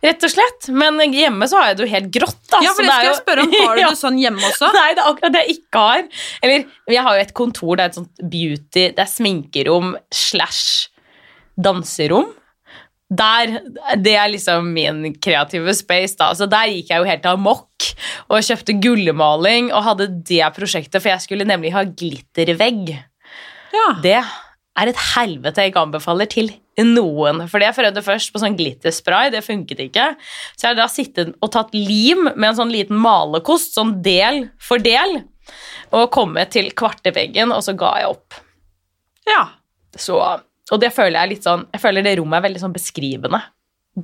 [0.00, 0.70] Rett og slett.
[0.72, 2.62] Men hjemme så har jeg det jo helt grått, da.
[2.64, 3.52] Ja, for det skal jeg spørre om.
[3.60, 3.90] Har du Ja.
[3.92, 4.70] det sånn hjemme også?
[4.78, 6.06] Nei, det er akkurat det jeg ikke har.
[6.40, 6.64] Eller,
[6.96, 10.88] jeg har jo et kontor, det er et sånt beauty, det er sminkerom slash
[11.60, 12.32] danserom.
[13.08, 13.54] Der,
[14.00, 16.30] det er liksom min kreative space, da.
[16.36, 17.86] Så der gikk jeg jo helt amok
[18.32, 22.96] og kjøpte gullmaling og hadde det prosjektet, for jeg skulle nemlig ha glittervegg.
[23.74, 23.88] Ja.
[24.02, 27.42] Det er et helvete jeg ikke anbefaler til noen.
[27.50, 30.12] For jeg prøvde først på sånn glitterspray, det funket ikke.
[30.54, 34.46] Så jeg har da sittet og tatt lim med en sånn liten malekost, sånn del
[34.62, 35.20] for del,
[35.96, 38.42] og kommet til kvarteveggen, og så ga jeg opp.
[39.28, 39.46] ja.
[39.98, 43.40] Så, og det føler jeg litt sånn, jeg føler det rommet er veldig sånn beskrivende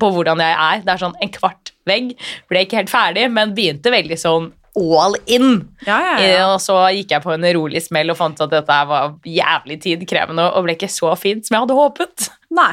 [0.00, 0.80] på hvordan jeg er.
[0.82, 2.14] Det er sånn en kvart vegg,
[2.50, 5.68] ble ikke helt ferdig, men begynte veldig sånn all in.
[5.86, 6.46] Ja, ja, Eh, ja.
[6.52, 10.48] Og så gikk jeg på en rolig smell og fant at dette var jævlig tidkrevende
[10.50, 12.28] og ble ikke så fint som jeg hadde håpet.
[12.54, 12.72] Nei.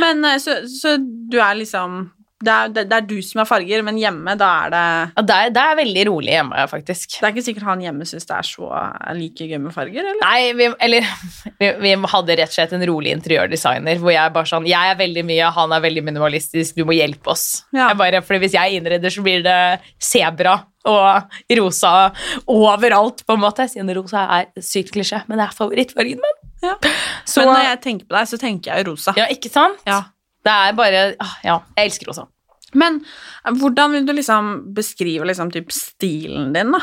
[0.00, 2.06] Men eh, så, så du er liksom
[2.42, 4.82] det er, det, det er du som er farger, men hjemme, da er det
[5.14, 7.16] Ja, det, er, det er veldig rolig hjemme, faktisk.
[7.20, 8.70] Det er ikke sikkert han hjemme syns det er så
[9.16, 10.20] like gøy med farger, eller?
[10.24, 11.06] Nei, vi, eller
[11.62, 14.98] vi, vi hadde rett og slett en rolig interiørdesigner hvor jeg bare sånn Jeg er
[14.98, 17.46] veldig mye, han er veldig minimalistisk, du må hjelpe oss.
[17.70, 17.88] Ja.
[17.92, 19.58] Jeg bare, fordi hvis jeg innreder, så blir det
[20.02, 21.92] sebra og rosa
[22.50, 23.64] overalt, på en måte.
[23.70, 26.42] Siden rosa er sykt klisjé, men det er favorittfargen min.
[26.64, 26.74] Ja.
[27.24, 29.14] Så, men når jeg tenker på deg, så tenker jeg rosa.
[29.18, 29.80] ja, ikke sant?
[29.88, 30.02] Ja.
[30.44, 32.26] Det er bare ah, Ja, jeg elsker rosa.
[32.74, 33.00] Men
[33.44, 36.82] eh, hvordan vil du liksom beskrive liksom typ stilen din, da?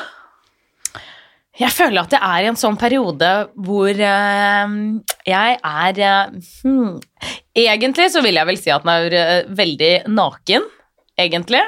[1.59, 4.75] Jeg føler at jeg er i en sånn periode hvor eh,
[5.27, 6.93] jeg er eh, hmm,
[7.51, 10.63] Egentlig så vil jeg vel si at den er veldig naken,
[11.19, 11.59] egentlig.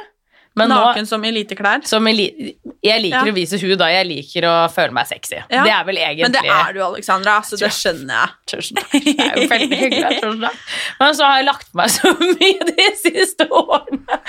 [0.56, 3.32] Men Naken som nå som jeg, li- jeg liker Ja.
[3.32, 3.88] å vise hud, da.
[3.89, 5.39] Jeg liker å føle meg sexy.
[5.50, 5.63] Ja.
[5.66, 8.30] Det er vel egentlig Men det er du, Alexandra, så det skjønner jeg.
[8.52, 8.92] Tusen takk.
[8.94, 10.20] Det er jo veldig hyggelig.
[10.22, 10.60] tusen takk.
[11.00, 14.20] Men så har jeg lagt på meg så mye de siste årene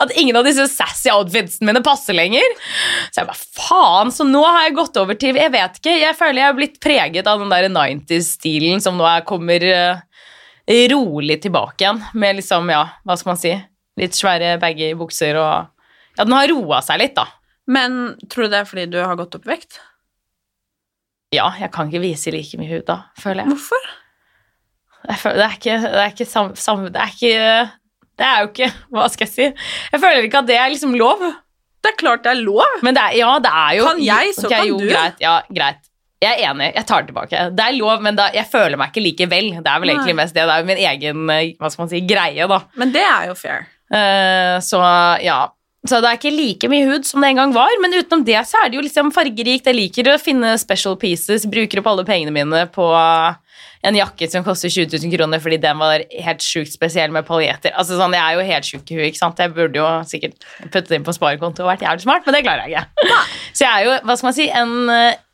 [0.00, 2.56] at ingen av disse sassy outfitsene mine passer lenger.
[3.12, 6.16] Så jeg bare faen, så nå har jeg gått over til Jeg vet ikke, jeg
[6.16, 10.00] føler jeg har blitt preget av den der 90s-stilen som nå er, kommer eh,
[10.90, 12.00] rolig tilbake igjen.
[12.14, 13.52] Med liksom, ja, hva skal man si,
[14.00, 15.70] litt svære baggy bukser og
[16.14, 17.26] Ja, den har roa seg litt, da.
[17.70, 19.80] Men tror du det er fordi du har gått opp i vekt?
[21.34, 23.54] Ja, jeg kan ikke vise like mye hud da, føler jeg.
[23.54, 23.88] Hvorfor?
[25.04, 27.32] jeg føler, det er ikke, det er ikke sam, sam, Det er ikke
[28.16, 29.48] Det er jo ikke Hva skal jeg si?
[29.92, 31.24] Jeg føler ikke at det er liksom lov.
[31.84, 32.78] Det er klart det er lov.
[32.86, 34.86] Men det er, ja, det er jo Kan jeg, så okay, kan jo, du.
[34.88, 35.82] Greit, ja, greit.
[36.24, 36.70] Jeg er enig.
[36.72, 37.40] Jeg tar det tilbake.
[37.52, 39.50] Det er lov, men da, jeg føler meg ikke likevel.
[39.58, 39.96] Det er vel Nei.
[39.98, 40.46] egentlig mest det.
[40.48, 42.60] Det er jo min egen eh, hva skal man si, greie, da.
[42.80, 43.66] Men det er jo fair.
[43.92, 44.80] Uh, så
[45.20, 45.36] ja.
[45.84, 48.38] Så det er ikke like mye hud som det en gang var, men utenom det
[48.48, 49.68] så er det jo liksom fargerikt.
[49.68, 52.86] Jeg liker å finne special pieces, bruker opp alle pengene mine på
[53.84, 57.74] en jakke som koster 20 000 kroner fordi den var helt sjukt spesiell med paljetter.
[57.76, 59.44] Altså sånn, Jeg er jo helt sjuk i huet, ikke sant.
[59.44, 60.38] Jeg burde jo sikkert
[60.70, 63.20] puttet det inn på sparekonto og vært jævlig smart, men det klarer jeg ikke.
[63.56, 65.24] Så jeg er jo, hva skal man si, en uh,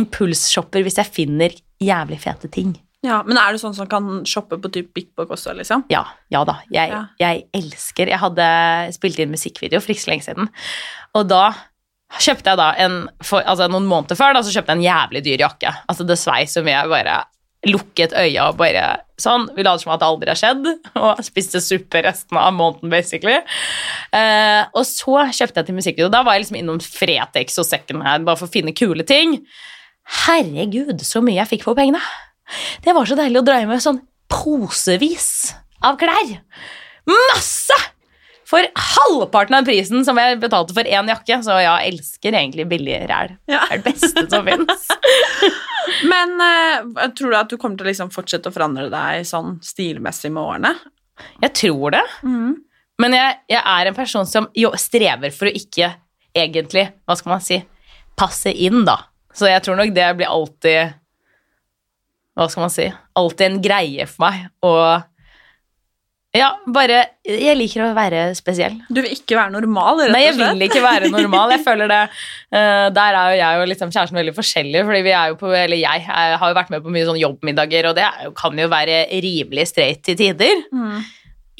[0.00, 2.78] impulsshopper hvis jeg finner jævlig fete ting.
[3.02, 5.86] Ja, Men er du sånn som kan shoppe på typ Big Bog også, liksom?
[5.88, 6.58] Ja, ja da.
[6.70, 7.06] Jeg, Ja.
[7.18, 10.50] jeg elsker Jeg hadde spilt inn musikkvideo for ikke så lenge siden,
[11.14, 11.54] og da
[12.20, 15.22] kjøpte jeg da en for, altså Noen måneder før da, så kjøpte jeg en jævlig
[15.24, 15.72] dyr jakke.
[15.88, 16.76] Altså Det svei så mye.
[16.82, 17.24] Jeg bare
[17.68, 18.84] lukket øya og bare
[19.20, 19.46] sånn.
[19.54, 20.66] Vi later som at det aldri har skjedd,
[21.04, 23.36] og spiste suppe resten av måneden, basically.
[24.12, 26.10] Eh, og så kjøpte jeg til musikkvideo.
[26.12, 29.38] Da var jeg liksom innom Fretex og Second Hand bare for å finne kule ting.
[30.26, 32.00] Herregud, så mye jeg fikk for pengene.
[32.84, 35.30] Det var så deilig å dra hjem med sånn posevis
[35.84, 36.36] av klær.
[37.10, 37.78] Masse!
[38.50, 41.38] For halvparten av prisen som jeg betalte for én jakke.
[41.46, 43.36] Så ja, jeg elsker egentlig billig ræl.
[43.50, 43.62] Ja.
[43.68, 44.88] Det er det beste som fins.
[46.10, 49.60] Men uh, tror du at du kommer til å liksom fortsette å forandre deg sånn
[49.64, 50.74] stilmessig med årene?
[51.44, 52.02] Jeg tror det.
[53.00, 55.92] Men jeg, jeg er en person som jo strever for å ikke
[56.36, 57.60] egentlig, hva skal man si,
[58.18, 58.98] passe inn, da.
[59.34, 60.96] Så jeg tror nok det blir alltid
[62.40, 62.88] Hva skal man si?
[63.20, 64.46] Alltid en greie for meg.
[64.64, 65.02] Og
[66.30, 68.76] ja, bare Jeg liker å være spesiell.
[68.88, 71.52] Du vil ikke være normal, rett Nei, jeg vil ikke være normal.
[71.56, 75.14] Jeg føler det uh, Der er jo jeg og liksom kjæresten veldig forskjellige, fordi vi
[75.18, 77.98] er jo på Eller jeg, jeg har jo vært med på mye sånn jobbmiddager, og
[77.98, 80.62] det jo, kan jo være rimelig straight til tider.
[80.70, 81.02] Mm.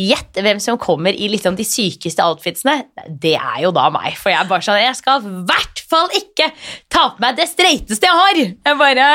[0.00, 2.78] Gjett hvem som kommer i liksom de sykeste outfitsene.
[3.10, 4.14] Det er jo da meg.
[4.16, 6.46] For jeg er bare sånn Jeg skal hvert fall ikke
[6.92, 8.40] ta på meg det streiteste jeg har!
[8.70, 9.08] Jeg bare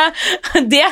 [0.73, 0.83] Det,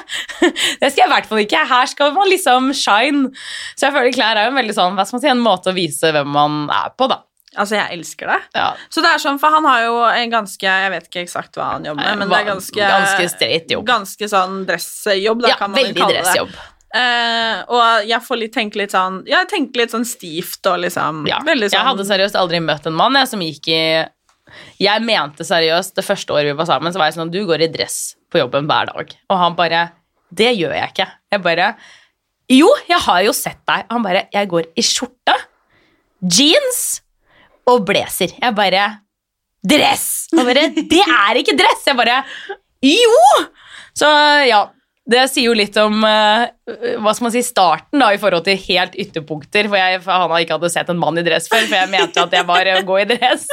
[0.82, 1.66] det skal jeg i hvert fall ikke.
[1.70, 3.30] Her skal man liksom shine.
[3.76, 5.72] Så jeg føler klær er jo en veldig sånn Hva skal man si, en måte
[5.72, 7.22] å vise hvem man er på, da.
[7.54, 8.40] Altså, jeg elsker det.
[8.58, 8.72] Ja.
[8.90, 11.68] Så det er sånn, for han har jo en ganske Jeg vet ikke eksakt hva
[11.76, 13.86] han jobber med, men det er ganske Ganske straight jobb.
[13.92, 16.24] Ganske sånn dressjobb, da Ja, kan man jo kalle det.
[16.26, 16.56] dressjobb.
[16.94, 20.82] Eh, og jeg får litt, tenke litt sånn Ja, jeg tenker litt sånn stivt og
[20.84, 21.40] liksom Ja.
[21.46, 23.80] Sånn Jeg hadde seriøst aldri møtt en mann jeg, som gikk i
[24.82, 27.66] Jeg mente seriøst det første året vi var sammen, så var jeg sånn Du går
[27.66, 29.14] i dress på jobben hver dag.
[29.30, 29.84] Og han bare
[30.34, 31.08] Det gjør jeg ikke.
[31.34, 31.70] Jeg bare
[32.52, 33.86] Jo, jeg har jo sett deg.
[33.92, 35.36] Han bare Jeg går i skjorte,
[36.24, 36.84] jeans
[37.70, 38.34] og blazer.
[38.42, 38.88] Jeg bare
[39.64, 40.28] Dress!
[40.36, 41.86] Han bare Det er ikke dress!
[41.88, 42.22] Jeg bare
[42.84, 43.20] Jo!
[43.96, 44.10] Så
[44.50, 44.66] ja.
[45.04, 46.46] Det sier jo litt om eh,
[47.04, 49.68] hva skal man si, starten da, i forhold til helt ytterpunkter.
[49.68, 52.24] For, jeg, for han ikke hadde sett en mann i dress før, for jeg mente
[52.24, 53.44] at jeg var å gå i dress.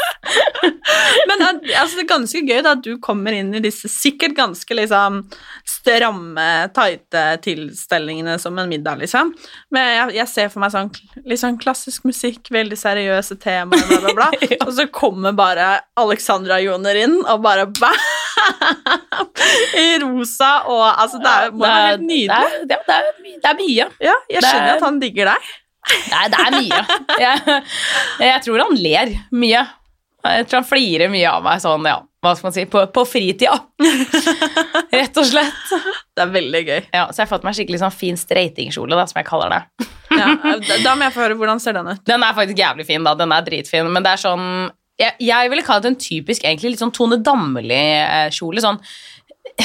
[1.28, 4.36] Men eh, altså, det er ganske gøy da at du kommer inn i disse sikkert
[4.38, 5.24] ganske liksom
[5.66, 9.34] stramme, tighte tilstelningene som en middag, liksom.
[9.74, 10.92] Men jeg, jeg ser for meg sånn
[11.40, 14.30] sånn klassisk musikk, veldig seriøse temaer, bla, bla, bla.
[14.50, 14.56] Ja.
[14.66, 15.66] Og så kommer bare
[16.00, 17.98] Alexandra Joner inn og bare bam!
[20.02, 22.28] Rosa og Altså, det er, må være helt det, nydelig.
[22.68, 23.88] det, er, det, er, det er mye.
[24.04, 25.50] Ja, jeg er- skjønner at han digger deg.
[26.12, 26.80] Nei, det er mye.
[27.24, 27.60] Jeg,
[28.26, 29.62] jeg tror han ler mye.
[30.20, 33.04] Jeg tror han flirer mye av meg sånn, ja, hva skal man si, på, på
[33.08, 33.54] fritida.
[34.92, 35.70] Rett og slett.
[35.72, 36.80] Det er veldig gøy.
[36.92, 39.88] Ja, så jeg har fått meg skikkelig sånn fin straightingkjole, da, som jeg kaller det.
[40.10, 40.34] Ja,
[40.84, 42.02] da må jeg få høre hvordan ser den ut.
[42.04, 43.14] Den er faktisk jævlig fin, da.
[43.16, 44.44] Den er dritfin, men det er sånn
[45.00, 48.64] Jeg, jeg ville kalt det en typisk egentlig litt sånn Tone Damli-kjole.
[48.64, 48.80] Sånn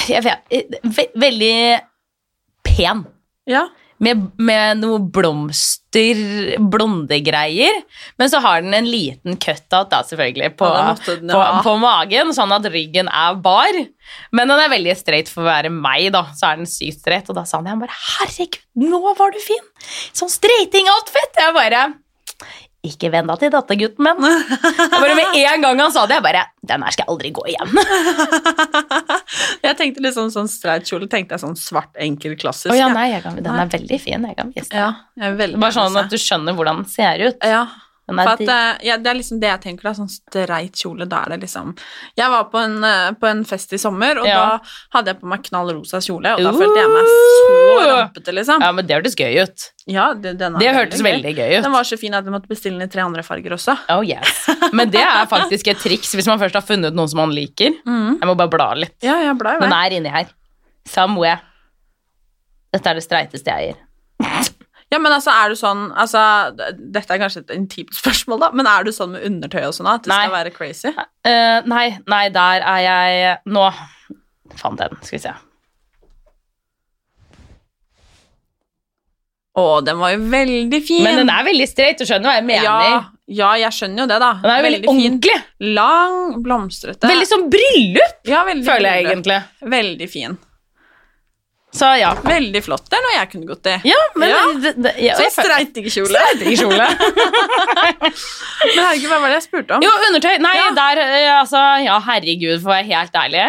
[0.10, 1.56] Jeg vet ve Veldig
[2.66, 3.04] pen.
[3.50, 3.68] Ja.
[4.04, 6.18] Med, med noe blomster,
[6.60, 7.78] blondegreier.
[8.20, 11.38] Men så har den en liten cutout, da, selvfølgelig, på, Ja, den ja.
[11.38, 13.78] på, på magen, sånn at ryggen er bar.
[14.36, 16.26] Men den er veldig straight for å være meg, da.
[16.36, 17.30] Så er den sykt straight.
[17.32, 19.64] Og da sa han jeg bare Herregud, nå var du fin!
[20.12, 21.40] Sånn straighting-outfit!
[21.40, 21.86] Jeg bare
[22.86, 24.26] Ikke venn deg til dette, gutten min.
[24.26, 27.32] Jeg bare Med en gang han sa det, jeg bare Den her skal jeg aldri
[27.36, 27.70] gå igjen.
[29.66, 32.70] Jeg tenkte litt sånn, sånn streit kjole, tenkte jeg sånn svart, enkel, klassisk.
[32.72, 34.28] Oh, ja, nei, jeg kan, den er veldig fin.
[34.30, 35.00] Jeg kan vise deg.
[35.18, 37.40] Ja, Bare sånn at du skjønner hvordan den ser ut.
[37.46, 37.64] Ja,
[38.06, 41.24] For at, eh, ja, det er liksom det jeg tenker, da, sånn streit kjole, da
[41.26, 41.72] er det liksom
[42.18, 44.36] Jeg var på en, eh, på en fest i sommer, og Ja.
[44.60, 44.60] da
[45.00, 46.60] hadde jeg på meg knall rosa kjole, og da Uh.
[46.60, 48.62] følte jeg meg så rampete, liksom.
[48.62, 49.72] Ja, men det hørtes gøy ut.
[49.88, 51.64] Ja, det, den Det hørtes veldig gøy ut.
[51.64, 53.78] Den var så fin at jeg måtte bestille den i tre andre farger også.
[53.90, 54.48] Oh yes.
[54.74, 57.74] Men det er faktisk et triks hvis man først har funnet noen som man liker.
[57.86, 58.20] Mm.
[58.22, 58.96] Jeg må bare bla litt.
[59.02, 60.26] Ja, jeg ble jo Den er inni her.
[60.88, 61.42] Somewhere.
[62.74, 63.85] Dette er det streiteste jeg eier.
[64.96, 66.22] Ja, men altså, er du sånn altså,
[66.78, 69.90] Dette er kanskje et intimt spørsmål, da, men er du sånn med undertøy og sånn
[69.92, 70.22] at det Nei.
[70.24, 70.94] skal være crazy?
[71.28, 73.66] Uh, nei, nei, der er jeg nå.
[74.56, 75.36] Fant den, skal vi se.
[79.56, 81.04] Å, den var jo veldig fin.
[81.04, 82.66] Men den er veldig streit, du skjønner hva jeg mener.
[82.68, 83.04] ja,
[83.36, 84.32] ja, jeg skjønner jo det, da.
[84.44, 84.90] Den er jo veldig, fin.
[84.96, 85.38] ordentlig.
[85.78, 87.08] Lang, blomstrete.
[87.10, 89.14] Veldig som bryllup, ja, veldig føler jeg bryllup.
[89.16, 89.72] egentlig.
[89.76, 90.36] Veldig fin.
[91.76, 92.14] Så ja.
[92.24, 92.86] Veldig flott.
[92.90, 93.76] Det er noe jeg kunne gått i.
[93.90, 94.42] Ja, men Ja.
[94.64, 96.22] Det, det, ja, Så jeg føler- streitingkjole.
[96.32, 96.86] Streitingkjole.
[98.76, 99.84] Men herregud, hva var det jeg spurte om?
[99.86, 100.36] Jo, undertøy.
[100.44, 100.68] Nei, Ja.
[100.78, 103.48] der eh, Altså, ja, herregud, for å være helt ærlig.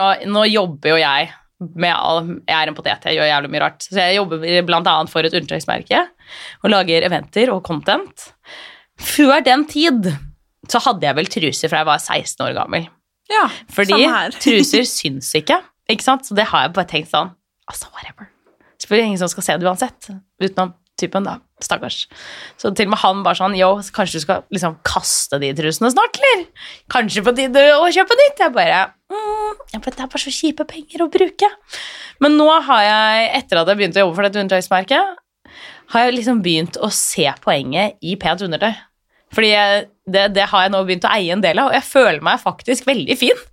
[0.00, 1.30] Nå, nå jobber jo jeg
[1.76, 3.84] med all Jeg er en potet, jeg gjør jævlig mye rart.
[3.86, 6.02] Så jeg jobber blant annet for et undertøysmerke
[6.64, 8.30] og lager eventer og content.
[9.00, 10.10] Før den tid
[10.70, 12.88] så hadde jeg vel truser fra jeg var 16 år gammel.
[13.30, 14.02] Ja, Fordi
[14.42, 15.60] truser syns ikke,
[15.94, 16.26] ikke sant?
[16.26, 17.34] Så det har jeg bare tenkt sånn
[17.70, 18.26] Altså, whatever.
[18.82, 20.08] Selvfølgelig ingen som skal se det uansett,
[20.42, 21.36] utenom typen, da.
[21.62, 22.06] Stakkars.
[22.60, 25.90] Så til og med han bare sånn Yo, kanskje du skal liksom kaste de trusene
[25.92, 26.46] snart, eller?
[26.92, 28.42] Kanskje på tide å kjøpe nytt?
[28.42, 31.50] Jeg bare mm, jeg for Det er bare så kjipe penger å bruke.
[32.24, 35.20] Men nå har jeg, etter at jeg begynte å jobbe for dette undertøysmerket,
[35.90, 38.72] har jeg liksom begynt å se poenget i pent undertøy.
[39.34, 41.86] Fordi jeg, det, det har jeg nå begynt å eie en del av, og jeg
[41.86, 43.46] føler meg faktisk veldig fin.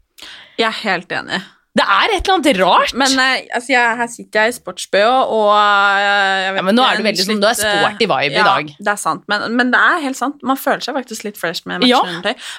[0.57, 1.43] Jeg er helt enig.
[1.77, 2.93] Det er et eller annet rart.
[2.97, 6.77] Men eh, altså, jeg, her sitter jeg i sports-BH, og eh, jeg vet Ja, men
[6.79, 8.71] nå er du veldig sånn, du er slitt, eh, sporty vibe i ja, dag.
[8.79, 10.39] Det er sant, men, men det er helt sant.
[10.47, 12.01] Man føler seg faktisk litt fresh med Ja.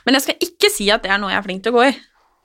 [0.06, 1.88] Men jeg skal ikke si at det er noe jeg er flink til å gå
[1.88, 1.96] i.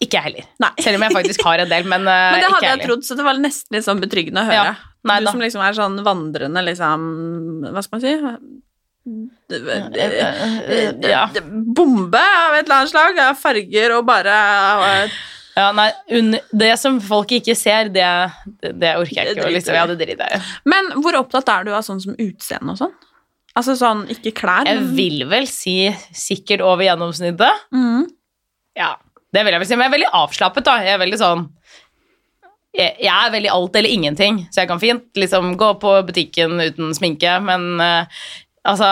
[0.04, 0.50] ikke jeg heller.
[0.64, 0.72] Nei.
[0.86, 3.28] Selv om jeg faktisk har en del, men, Men det hadde jeg trodd, så det
[3.28, 4.74] var nesten litt sånn betryggende å høre.
[5.04, 5.34] Nei du da.
[5.36, 7.02] som liksom er sånn vandrende, liksom
[7.68, 8.14] Hva skal man si?
[11.04, 11.26] Ja.
[11.76, 13.22] Bombe av et eller annet slag.
[13.42, 14.38] Farger og bare
[15.54, 15.90] ja, nei,
[16.50, 18.10] det som folk ikke ser, det,
[18.64, 19.52] det, orker jeg ikke.
[19.54, 20.54] Liksom, ja, det driter jeg i.
[20.74, 22.94] Men hvor opptatt er du av sånn som utseende og sånn?
[23.54, 25.78] Altså sånn, ikke klær, Jeg vil vel si
[26.18, 27.68] sikkert over gjennomsnittet.
[27.76, 28.08] Mm.
[28.80, 28.96] Ja,
[29.34, 29.78] det vil jeg vel si.
[29.78, 30.80] Men jeg er veldig avslappet, da.
[30.82, 31.46] Jeg er veldig sånn
[32.74, 36.58] jeg, jeg er veldig alt eller ingenting, så jeg kan fint liksom gå på butikken
[36.58, 38.24] uten sminke, men eh,
[38.64, 38.88] altså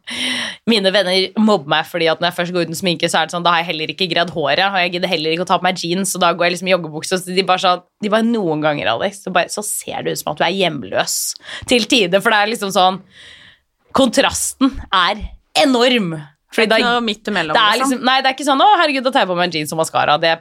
[0.70, 3.34] Mine venner mobber meg fordi at når jeg først går uten sminke, så er det
[3.34, 5.58] sånn, da har jeg heller ikke gredd håret, og jeg gidder heller ikke å ta
[5.60, 8.12] på meg jeans, og da går jeg liksom i joggebukse, så de bare sånn De
[8.12, 11.16] bare noen ganger, Alex, så, bare, så ser det ut som at du er hjemløs
[11.70, 13.00] til tider, for det er liksom sånn
[13.96, 15.18] Kontrasten er
[15.58, 16.12] enorm.
[16.54, 17.96] Fordi Det er ikke noe midt imellom, det er liksom.
[17.96, 19.80] liksom, nei, det er ikke sånn 'Å, herregud, da tar jeg på meg jeans og
[19.80, 20.16] maskara'.
[20.22, 20.32] Det,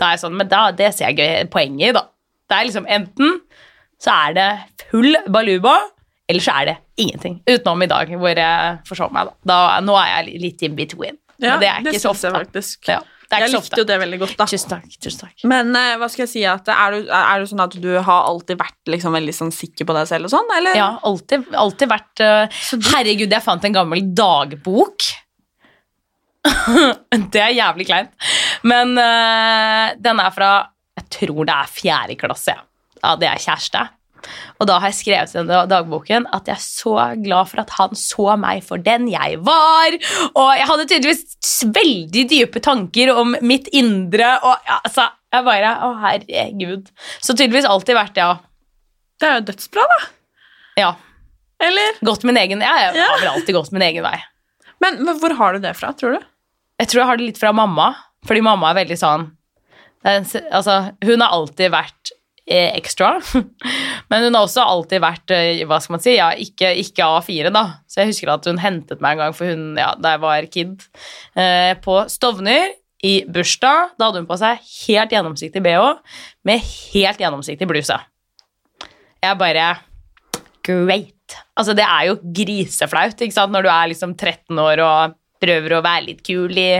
[0.00, 2.02] det er sånn, men da, det ser jeg gøy poenget i, da.
[2.46, 3.40] Det er liksom enten
[4.02, 4.48] så er det
[4.90, 5.76] full baluba,
[6.26, 7.40] eller så er det ingenting.
[7.46, 9.36] Utenom i dag, hvor jeg forsov meg, da.
[9.52, 9.58] da.
[9.84, 11.20] Nå er jeg litt in between.
[11.36, 12.30] Ja, men det er ikke så ofte.
[12.30, 12.88] jeg faktisk.
[12.88, 14.46] Ja, Jeg likte jo det veldig godt, da.
[14.50, 14.86] Tusen takk.
[15.02, 15.44] tusen takk.
[15.50, 18.28] Men uh, hva skal jeg si at er du, er du sånn at du har
[18.30, 20.78] alltid vært liksom veldig sånn sikker på deg selv og sånn, eller?
[20.78, 22.62] Ja, alltid, alltid vært uh,
[22.92, 25.10] Herregud, jeg fant en gammel dagbok.
[27.34, 28.14] det er jævlig kleint.
[28.66, 30.50] Men uh, den er fra
[30.96, 32.54] Jeg tror det er fjerde klasse.
[32.56, 32.66] Ja.
[33.06, 33.82] Ja, det er kjæreste.
[34.56, 37.96] Og da har jeg skrevet i dagboken at jeg er så glad for at han
[37.98, 39.96] så meg for den jeg var.
[40.32, 44.30] Og jeg hadde tydeligvis veldig dype tanker om mitt indre.
[44.40, 46.88] Og ja, altså, jeg bare Å, herregud.
[47.20, 48.30] Så tydeligvis alltid vært, ja.
[49.20, 49.98] Det er jo dødsbra, da.
[50.80, 50.88] ja
[51.64, 51.96] Eller?
[52.04, 53.06] gått min egen ja, Jeg Ja.
[53.08, 54.18] har vel alltid gått min egen vei.
[54.84, 56.26] Men, men hvor har du det fra, tror du?
[56.80, 57.94] Jeg tror jeg har det litt fra mamma,
[58.28, 59.30] fordi mamma er veldig sånn
[60.04, 62.12] det altså, Hun har alltid vært
[62.46, 63.16] eh, ekstra,
[64.10, 67.52] men hun har også alltid vært eh, hva skal man si, ja, ikke, ikke A4,
[67.54, 67.64] da.
[67.90, 70.50] Så jeg husker at hun hentet meg en gang for hun, ja, da jeg var
[70.52, 70.88] kid,
[71.38, 73.96] eh, på Stovner i bursdag.
[73.98, 75.90] Da hadde hun på seg helt gjennomsiktig bh
[76.46, 77.98] med helt gjennomsiktig bluse.
[79.22, 79.74] Jeg bare
[80.66, 81.36] Great.
[81.54, 83.52] Altså, det er jo griseflaut ikke sant?
[83.54, 86.70] når du er liksom 13 år og prøver å være litt kul i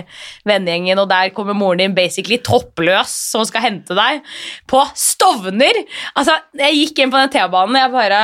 [0.49, 4.25] vennegjengen, og der kommer moren din basically toppløs som skal hente deg
[4.71, 5.83] på Stovner!
[6.17, 8.21] Altså, jeg gikk inn på den T-banen, jeg bare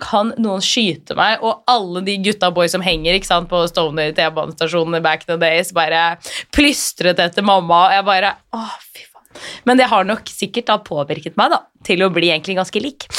[0.00, 1.42] kan noen skyte meg?
[1.42, 5.40] Og alle de gutta boys som henger ikke sant, på Stovner T-banestasjonen back in the
[5.42, 6.14] days, bare
[6.54, 9.26] plystret etter mamma, og jeg bare Å, fy faen.
[9.66, 13.08] Men det har nok sikkert da påvirket meg da, til å bli egentlig ganske lik.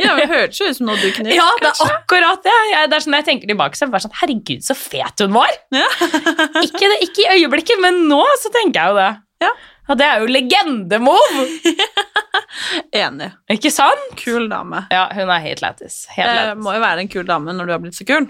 [0.00, 2.54] Ja, men Det hørtes jo ut som noe du kunne Ja, det er akkurat det.
[2.72, 5.52] Jeg, det er sånn, jeg tenker tilbake, så bare sånn Herregud, så fet hun var!
[5.74, 5.86] Ja.
[6.64, 9.10] ikke, det, ikke i øyeblikket, men nå så tenker jeg jo det.
[9.44, 9.52] Ja.
[9.90, 11.46] Og det er jo legendemove!
[13.04, 13.30] Enig.
[13.52, 14.10] Ikke sant?
[14.18, 14.84] Kul dame.
[14.90, 16.02] Ja, hun er helt lættis.
[16.16, 18.26] Det må jo være en kul dame når du har blitt så kul.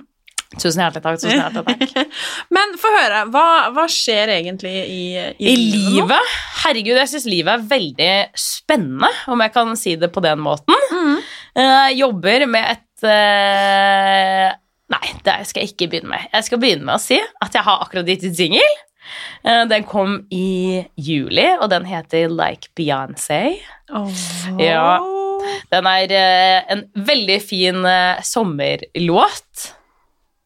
[0.59, 1.18] Tusen hjertelig takk.
[1.22, 2.14] tusen hjertelig takk.
[2.57, 3.44] Men få høre, hva,
[3.74, 5.03] hva skjer egentlig i,
[5.38, 5.84] I nå?
[5.94, 6.32] livet?
[6.64, 10.74] Herregud, jeg syns livet er veldig spennende, om jeg kan si det på den måten.
[10.90, 11.20] Mm.
[11.61, 14.51] Jeg jobber med et uh,
[14.90, 16.26] Nei, det skal jeg ikke begynne med.
[16.34, 18.72] Jeg skal begynne med å si at jeg har akkurat gitt ut singel.
[19.46, 23.61] Uh, Den kom i juli, og den heter Like Beyoncé.
[23.94, 24.11] Oh.
[24.59, 24.98] Ja.
[25.70, 29.70] Den er eh, en veldig fin eh, sommerlåt.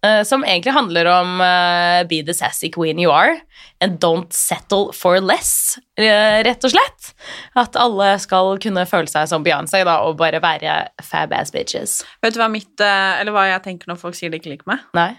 [0.05, 3.38] Eh, som egentlig handler om eh, Be the sassy queen you are,
[3.80, 7.11] and don't settle for less, eh, rett og slett.
[7.59, 12.02] At alle skal kunne føle seg som Beyoncé da, og bare være fab ass bitches.
[12.24, 14.84] Vet du hva mitt Eller hva jeg tenker når folk sier de ikke liker meg?
[14.96, 15.11] Nei.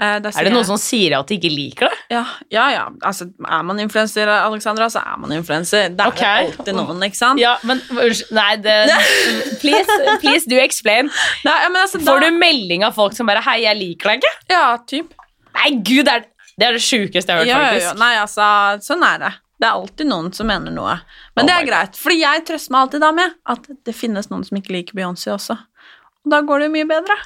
[0.00, 1.93] Er det noen jeg- som sier at de ikke liker det?
[2.12, 2.64] Ja, ja.
[2.72, 2.84] ja.
[3.02, 5.88] Altså, er man influenser, Alexandra, så er man influenser.
[5.94, 6.50] Det er okay.
[6.50, 7.40] alltid noen, ikke sant?
[7.42, 7.80] Ja, men
[8.34, 8.76] Nei, det
[9.62, 11.10] Please, please do explain.
[11.46, 14.14] Nei, ja, men altså, da, Får du melding av folk som bare 'Hei, jeg liker
[14.14, 14.36] deg ikke'?
[14.52, 15.14] Ja, typ.
[15.54, 17.88] Nei, gud, det er det, er det sjukeste jeg har hørt, Ja, ja, faktisk.
[17.88, 17.98] ja.
[17.98, 18.48] Nei, altså,
[18.84, 19.32] sånn er det.
[19.58, 20.96] Det er alltid noen som mener noe.
[21.34, 24.30] Men Oh det er greit, fordi jeg trøster meg alltid da med at det finnes
[24.30, 25.56] noen som ikke liker Beyoncé også.
[26.24, 27.16] Og da går det jo mye bedre.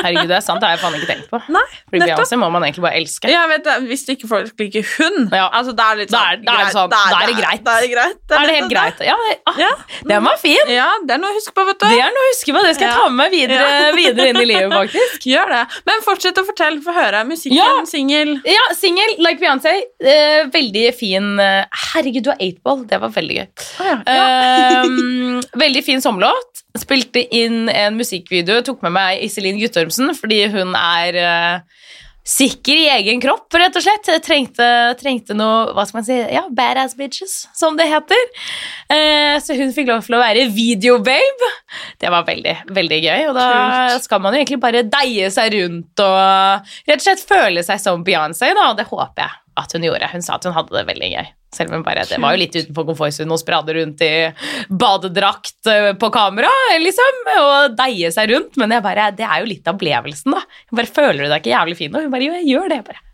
[0.00, 1.38] Herregud, det er sant, det har jeg faen ikke tenkt på.
[1.52, 1.98] Nei, Fordi.
[2.06, 3.28] Beyoncé må man egentlig bare elske.
[3.28, 5.50] Ja, vet du, Hvis ikke folk liker hun, Ja.
[5.52, 7.64] altså, da er det litt sånn er- da er det sånn, da er det greit.
[7.66, 8.16] Da er det greit.
[8.30, 9.02] er det helt greit?
[9.04, 9.70] Ja, det, ah, Ja.
[10.08, 10.56] Den var fin!
[10.72, 11.86] Ja, det er noe å huske på, vet du.
[11.90, 12.62] Det er noe å huske på.
[12.64, 13.66] Det skal jeg ta med meg videre,
[14.00, 15.26] videre inn i livet, faktisk.
[15.34, 15.62] Gjør det.
[15.90, 17.20] Men fortsett å fortelle, få høre.
[17.28, 17.84] Musikken, Ja.
[17.84, 18.40] singel.
[18.48, 19.74] Ja, singel, like Beyoncé.
[20.00, 22.86] Eh, veldig fin eh, Herregud, du har 8-ball.
[22.88, 23.46] Det var veldig gøy.
[23.80, 24.00] Ah, ja.
[24.06, 24.82] Ja.
[24.84, 26.64] Um, veldig fin sommerlåt.
[26.78, 28.60] Spilte inn en musikkvideo.
[28.66, 31.80] Tok med meg Iselin Guttormsen fordi hun er uh,
[32.26, 34.08] sikker i egen kropp, rett og slett.
[34.12, 34.66] Jeg Trengte,
[35.00, 38.20] trengte noe hva skal man si, ja, badass bitches, som det heter.
[38.92, 41.50] Eh, så hun fikk lov til å være videobabe.
[42.00, 43.26] Det var veldig, veldig gøy.
[43.30, 44.06] Og da Kult.
[44.06, 48.04] skal man jo egentlig bare deie seg rundt og rett og slett føle seg som
[48.06, 50.08] Beyoncé, da, det håper jeg at hun gjorde.
[50.12, 51.28] Hun sa at hun hadde det veldig gøy.
[51.54, 54.12] Selv om bare, det var jo litt utenfor komfortsonen å sprade rundt i
[54.70, 59.50] badedrakt eh, på kamera, liksom, og deie seg rundt, men jeg bare, det er jo
[59.50, 60.44] litt av opplevelsen, da.
[60.70, 62.80] Jeg bare føler du deg ikke jævlig fin, og hun bare, jo, jeg gjør det,
[62.80, 63.06] jeg bare.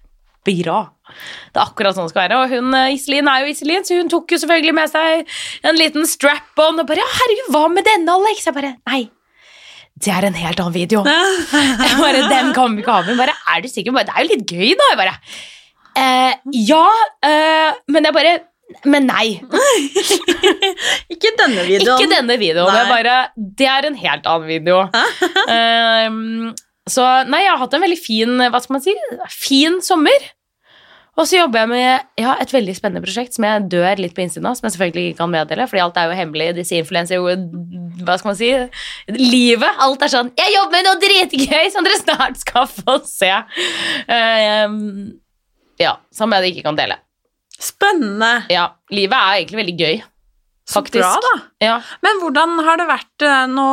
[0.47, 0.79] Bra.
[1.51, 2.37] Det er akkurat sånn det skal være.
[2.45, 5.37] Og hun, eh, Iselin er jo Iselin, så hun tok jo selvfølgelig med seg
[5.67, 8.47] en liten strap-on og bare ja, herregud, hva med denne, Alex?
[8.47, 9.07] Jeg bare nei.
[9.97, 11.03] Det er en helt annen video.
[11.87, 13.17] Jeg bare, Den kan vi ikke ha med.
[13.17, 13.95] Bare, er du sikker?
[13.97, 14.89] Bare, det er jo litt gøy, da.
[14.93, 15.15] Jeg bare,
[15.97, 16.37] eh,
[16.67, 16.85] ja,
[17.27, 18.37] eh, men jeg bare
[18.85, 19.39] Men nei.
[21.15, 22.01] Ikke denne videoen.
[22.01, 22.73] Ikke denne videoen.
[22.75, 23.19] Det er, bare,
[23.61, 24.81] det er en helt annen video.
[25.55, 26.51] Ehm,
[26.91, 28.95] så nei, jeg har hatt en veldig fin hva skal man si,
[29.31, 30.27] fin sommer.
[31.17, 34.21] Og så jobber jeg med ja, et veldig spennende prosjekt som jeg dør litt på
[34.27, 36.49] innsiden av, som jeg selvfølgelig ikke kan meddele, fordi alt er jo hemmelig.
[36.59, 37.37] Disse influensere
[38.05, 38.51] Hva skal man si?
[39.17, 39.81] Livet.
[39.87, 43.45] Alt er sånn 'Jeg jobber med noe dritgøy som dere snart skal få se'.
[44.13, 45.17] Ehm,
[45.83, 46.99] ja, som jeg ikke kan dele.
[47.57, 48.47] Spennende.
[48.53, 50.03] Ja, livet er egentlig veldig gøy.
[50.67, 51.35] Så bra, da.
[51.63, 51.77] Ja.
[52.03, 53.67] Men hvordan har det vært eh, nå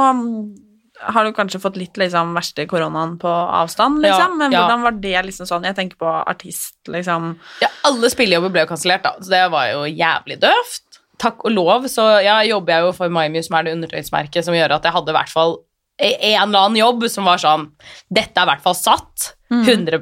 [1.04, 4.38] har du kanskje fått litt liksom, verste koronaen på avstand, Ja, liksom?
[4.39, 4.62] Men ja.
[4.62, 5.66] hvordan var det liksom sånn?
[5.68, 7.34] Jeg tenker på artist, liksom.
[7.64, 11.01] Ja, alle spillejobber ble jo kansellert, da, så det var jo jævlig døvt.
[11.24, 14.56] Takk og lov, så ja, jobber jeg jo for MyMu, som er det undertøysmerket som
[14.56, 15.58] gjør at jeg hadde i hvert fall
[16.04, 17.68] en eller annen jobb som var sånn
[18.10, 19.34] Dette er i hvert fall satt.
[19.62, 19.99] 100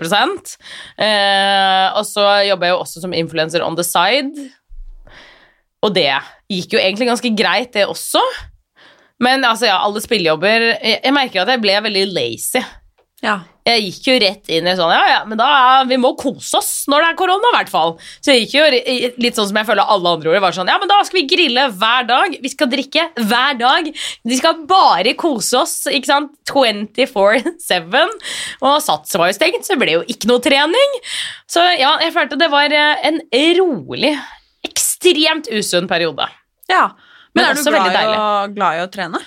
[0.97, 4.49] eh, Og så jobber jeg jo også som influencer on the side.
[5.82, 6.10] Og det
[6.52, 8.22] gikk jo egentlig ganske greit, det også.
[9.22, 12.62] Men altså, ja, alle spillejobber jeg, jeg merker at jeg ble veldig lazy.
[13.22, 13.41] Ja.
[13.68, 15.47] Jeg gikk jo rett inn i sånn, ja, ja, men da,
[15.86, 17.91] vi må kose oss når det er korona, i hvert fall.
[18.18, 18.64] Så jeg gikk jo
[19.22, 21.28] litt sånn som jeg føler alle andre ord var sånn, ja, men da skal vi
[21.30, 23.91] grille hver dag, vi skal drikke hver dag,
[24.32, 28.18] vi skal bare kose oss, ikke sant, 24-7,
[28.66, 30.97] og Sats var jo stengt, så det ble jo ikke noe trening.
[31.49, 33.22] Så ja, jeg følte det var eh, en
[33.62, 34.16] rolig,
[34.66, 36.28] ekstremt usunn periode.
[36.72, 36.89] ja.
[37.32, 39.20] Men, Men er du glad i, å, glad i å trene?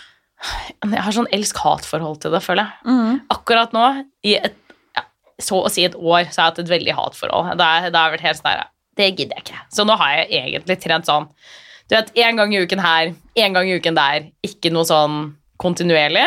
[0.84, 2.92] Jeg har sånn elsk-hat-forhold til det, føler jeg.
[2.92, 3.20] Mm.
[3.32, 3.84] akkurat nå,
[4.26, 4.56] i et,
[4.96, 5.04] ja,
[5.40, 7.54] så å si et år, så har jeg hatt et veldig hatforhold.
[7.60, 8.64] Det, det har vært helt sånn
[8.94, 9.62] det gidder jeg ikke.
[9.74, 11.28] Så nå har jeg egentlig trent sånn,
[11.90, 15.34] du vet, en gang i uken her, en gang i uken der, ikke noe sånn
[15.60, 16.24] kontinuerlig.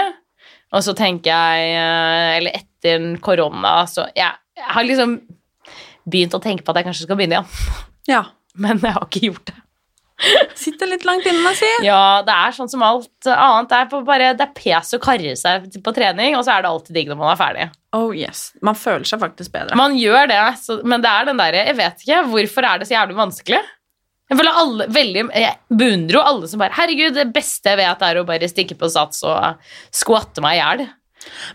[0.76, 5.16] Og så tenker jeg, eh, eller etter korona, så jeg, jeg har liksom
[6.08, 7.88] begynt å tenke på at jeg kanskje skal begynne igjen.
[8.12, 8.26] Ja.
[8.64, 9.58] men jeg har ikke gjort det.
[10.58, 11.68] Sitter litt langt inne, si.
[11.86, 13.70] Ja, det er sånn som alt annet.
[13.70, 16.66] Det er, på bare, det er pes å karre seg på trening, og så er
[16.66, 17.68] det alltid digg når man er ferdig.
[17.98, 18.48] Oh yes.
[18.66, 19.78] Man føler seg faktisk bedre.
[19.78, 22.90] Man gjør det, så, men det er den derre Jeg vet ikke, hvorfor er det
[22.90, 23.62] så jævlig vanskelig?
[24.28, 28.02] Jeg føler alle veldig Jeg beundrer jo alle som bare Herregud, det beste jeg vet,
[28.10, 29.62] er å bare stikke på sats og
[29.96, 30.88] skvatte meg i hjel.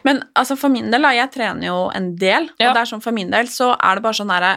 [0.06, 2.70] Men altså, for min del, jeg trener jo en del, Ja.
[2.70, 4.54] og det er sånn for min del så er det bare sånn derre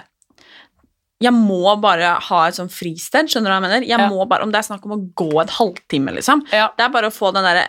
[1.23, 3.85] jeg må bare ha et sånn fristed, skjønner du hva jeg mener?
[3.87, 4.09] Jeg Ja.
[4.11, 6.41] må bare, Om det er snakk om å gå en halvtime, liksom.
[6.51, 6.69] Ja.
[6.77, 7.67] Det er bare å få den derre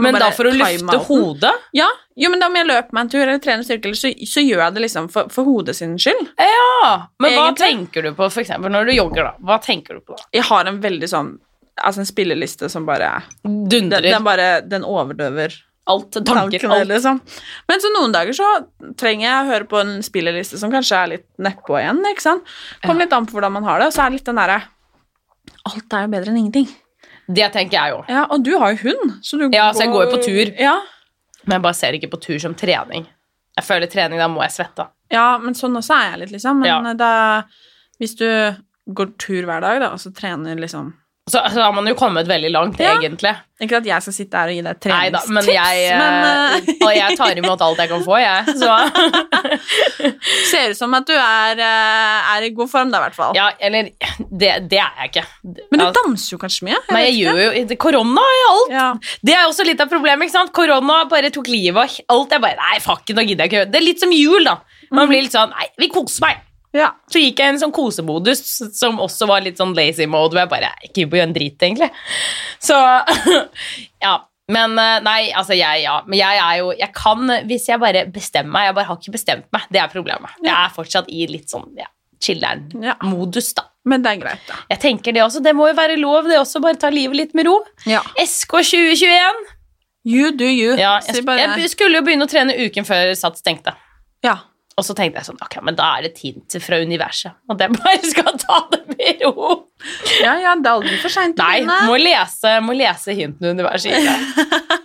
[0.00, 1.86] Men da for å løfte hodet Ja,
[2.16, 4.64] jo, men da om jeg løper meg en tur eller trener styrke, så, så gjør
[4.64, 6.32] jeg det liksom for, for hodet sin skyld.
[6.36, 9.32] Ja, Men hva tenker du på for eksempel når du jogger, da?
[9.38, 10.24] Hva tenker du på da?
[10.34, 11.38] Jeg har en veldig sånn
[11.78, 15.54] Altså en spilleliste som bare Den, den bare Den overdøver
[15.88, 16.10] alt.
[16.12, 16.58] Tanker.
[16.58, 16.88] tankene, Alt.
[16.90, 17.20] liksom.
[17.68, 18.48] Men så noen dager så
[19.00, 22.44] trenger jeg å høre på en spillerliste som kanskje er litt nedpå igjen, ikke sant.
[22.84, 24.60] Kommer litt an på hvordan man har det, og så er det litt den derre
[25.68, 26.68] Alt er jo bedre enn ingenting.
[27.28, 28.02] Det tenker jeg jo.
[28.08, 30.52] Ja, og du har jo hund, så du Ja, så jeg går jo på tur.
[30.60, 30.76] Ja,
[31.46, 33.06] Men jeg bare ser ikke på tur som trening.
[33.56, 34.88] Jeg føler trening, da må jeg svette.
[35.10, 36.60] ja, men sånn også er jeg litt, liksom.
[36.60, 36.94] Men Ja.
[36.94, 37.42] da
[38.00, 38.28] Hvis du
[38.94, 40.92] går tur hver dag, da, og så trener liksom
[41.30, 42.94] Så, så har man jo kommet veldig langt, Ja.
[42.98, 43.34] egentlig.
[43.60, 46.92] Ikke at jeg skal sitte her og gi deg treningstips, men jeg, men, eh, og
[46.94, 48.54] jeg tar imot alt jeg kan få, jeg.
[48.54, 48.70] Så
[50.50, 53.34] ser ut som at du er, eh, er i god form, da, i hvert fall.
[53.36, 55.24] ja, eller Det, det er jeg ikke.
[55.72, 56.78] Men du danser jo kanskje mye?
[56.94, 58.70] Nei, jeg gjør jo det- Korona er alt.
[58.72, 58.88] ja.
[59.24, 60.28] Det er også litt av problemet.
[60.28, 60.52] ikke sant?
[60.52, 61.76] Korona bare tok livet
[62.08, 62.30] av alt.
[62.30, 63.70] Jeg bare, nei, fuck it, nå gidder jeg ikke.
[63.72, 64.60] Det er litt som jul, da.
[64.90, 66.36] Man blir litt sånn Nei, vi koser meg.
[66.76, 66.90] Ja.
[67.08, 68.42] Så gikk jeg i en sånn kosemodus
[68.76, 71.36] som også var litt sånn lazy mode, hvor jeg bare ikke på å gjøre en
[71.36, 71.90] drit, egentlig.
[72.60, 72.76] Så
[74.06, 74.16] ja.
[74.48, 75.98] Men eh, nei, altså jeg, ja.
[76.08, 79.12] Men jeg er jo Jeg kan, hvis jeg bare bestemmer meg Jeg bare har ikke
[79.18, 79.66] bestemt meg.
[79.68, 80.38] Det er problemet.
[80.40, 81.88] Jeg er fortsatt i litt sånn ja,
[82.24, 83.66] chiller'n-modus, da.
[83.88, 84.56] Men det er greit, da.
[84.72, 85.42] Jeg tenker det også.
[85.44, 86.62] Det må jo være lov, det også.
[86.64, 87.58] Bare ta livet litt med ro.
[87.88, 88.00] Ja.
[88.24, 89.44] SK 2021.
[90.08, 90.76] You do you.
[90.80, 93.76] Ja, Si jeg, jeg skulle jo begynne å trene uken før Sats stengte.
[94.24, 94.38] Ja.
[94.78, 97.34] Og så tenkte jeg sånn, ok, men da er det et hint fra universet.
[97.50, 99.56] Og det bare skal ta det med ro.
[100.22, 104.06] ja, ja, det er aldri for seint Nei, må lese, må lese hintene universet gir.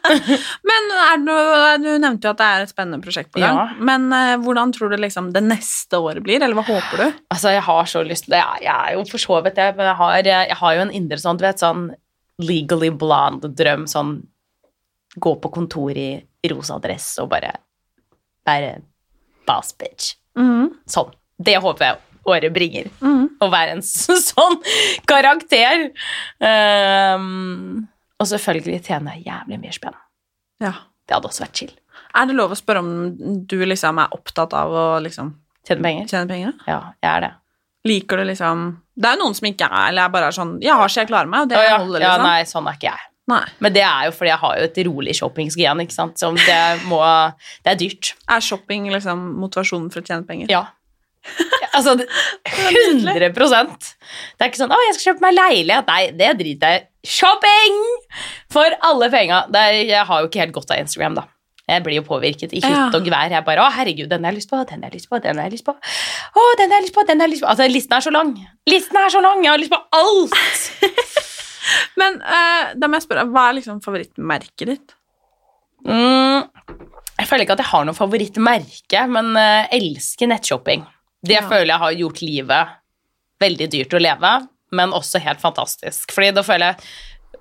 [0.70, 3.60] Men er det noe, du nevnte jo at det er et spennende prosjekt på gang.
[3.62, 3.86] Ja.
[3.90, 7.22] Men uh, hvordan tror du liksom det neste året blir, eller hva håper du?
[7.34, 8.42] Altså, jeg har så lyst til det.
[8.42, 10.96] Jeg, jeg er jo for så vidt det, men jeg har, jeg har jo en
[11.02, 11.92] indre sånn, du vet, sånn
[12.42, 14.18] legally blonde-drøm, sånn
[15.14, 16.18] gå på kontor i
[16.50, 17.52] rosa dress og bare
[18.48, 18.74] være
[19.48, 20.14] boss bitch.
[20.40, 20.72] Mm.
[20.90, 21.12] Sånn.
[21.44, 22.90] Det håper jeg året bringer.
[23.04, 23.26] Mm.
[23.44, 23.84] Å være en
[24.30, 24.58] sånn
[25.10, 25.90] karakter.
[26.40, 27.86] Um,
[28.22, 29.98] og selvfølgelig tjene jævlig mye spenn.
[30.64, 30.74] Ja.
[31.04, 31.72] Det hadde også vært chill.
[32.16, 32.92] Er det lov å spørre om
[33.50, 35.34] du liksom er opptatt av å liksom
[35.68, 36.08] Tjene penger.
[36.12, 36.54] tjene penger?
[36.68, 37.32] Ja, jeg er det.
[37.88, 38.62] Liker du liksom
[38.96, 41.02] Det er jo noen som ikke er eller jeg bare er sånn Jeg har så
[41.02, 41.74] jeg klarer meg, og det ja.
[41.82, 42.28] holder, ja, liksom.
[42.30, 43.06] nei, sånn er ikke jeg.
[43.32, 43.44] Nei.
[43.64, 46.20] Men det er jo fordi jeg har jo et rolig shoppingsgen, ikke sant.
[46.20, 47.00] Så det må
[47.64, 48.14] Det er dyrt.
[48.30, 50.52] Er shopping liksom motivasjonen for å tjene penger?
[50.52, 50.66] Ja.
[51.74, 52.10] Altså, det-
[52.46, 55.88] 100 Det er ikke sånn 'Å, jeg skal kjøpe meg leilighet'.
[55.88, 56.88] Nei, det driter jeg i.
[57.08, 57.80] Shopping!
[58.52, 59.48] For alle penga.
[59.52, 61.24] Jeg har jo ikke helt godt av Instagram, da.
[61.68, 63.30] Jeg blir jo påvirket i hytt og gevær.
[63.32, 65.38] Jeg bare 'Å, herregud, den har jeg lyst på, den har jeg lyst på, den
[65.38, 65.76] har jeg lyst på'.
[66.36, 67.50] Å, den har jeg lyst på, den har jeg lyst på.
[67.50, 68.36] Altså, listen er så lang.
[68.68, 69.44] Listen er så lang.
[69.44, 70.34] Jeg har lyst på alt.
[72.04, 74.96] Men uh, da må jeg spørre, hva er liksom favorittmerket ditt?
[75.88, 76.44] Mm,
[77.20, 80.84] jeg føler ikke at jeg har noe favorittmerke, men uh, elsker nettshopping.
[81.24, 81.46] Det Ja.
[81.48, 82.74] føler jeg har gjort livet
[83.44, 84.32] veldig dyrt å leve,
[84.76, 86.12] men også helt fantastisk.
[86.16, 86.88] Fordi da føler jeg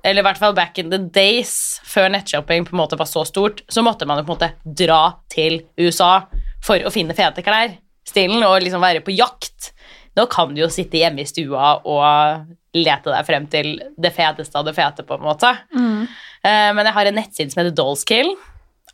[0.02, 1.52] eller i hvert fall back in the days,
[1.86, 4.74] før nettshopping på en måte var så stort, så måtte man jo på en måte
[4.82, 6.24] dra til USA
[6.62, 7.76] for å finne fete klær.
[8.10, 9.70] Stilen og liksom være på jakt.
[10.18, 14.57] Nå kan du jo sitte hjemme i stua og lete deg frem til det feteste
[14.59, 15.51] av det fete, på en måte.
[15.77, 18.33] Eh, men jeg har en nettside som heter Dollskill.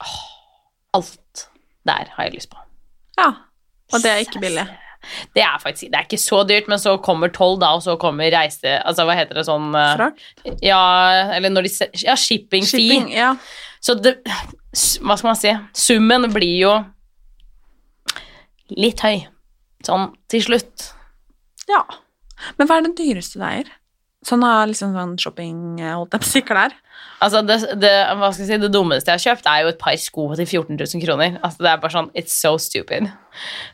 [0.03, 0.19] Åh,
[0.99, 1.45] alt
[1.89, 2.59] der har jeg lyst på.
[3.19, 3.31] Ja.
[3.95, 4.67] Og det er ikke billig.
[5.33, 7.95] Det er faktisk det er ikke så dyrt, men så kommer toll, da, og så
[8.03, 8.75] kommer reise...
[8.83, 10.19] Altså, hva heter det sånn eh, Frakk?
[10.67, 10.81] Ja,
[11.37, 11.73] eller når de
[12.03, 13.17] Ja, shipping, Shipping, fee.
[13.17, 13.31] ja.
[13.81, 15.53] Så det Hva skal man si?
[15.79, 16.75] Summen blir jo
[18.75, 19.23] litt høy.
[19.87, 20.91] Sånn til slutt.
[21.71, 21.85] ja.
[22.59, 23.71] Men hva er det dyreste du eier?
[24.27, 26.73] Sånn av liksom sånn shopping, eh, holdt jeg på å si, klær?
[27.23, 29.79] Altså, det, det, hva skal jeg si, det dummeste jeg har kjøpt, er jo et
[29.79, 31.39] par sko til 14 000 kroner.
[31.39, 33.07] Altså, det er bare sånn It's so stupid.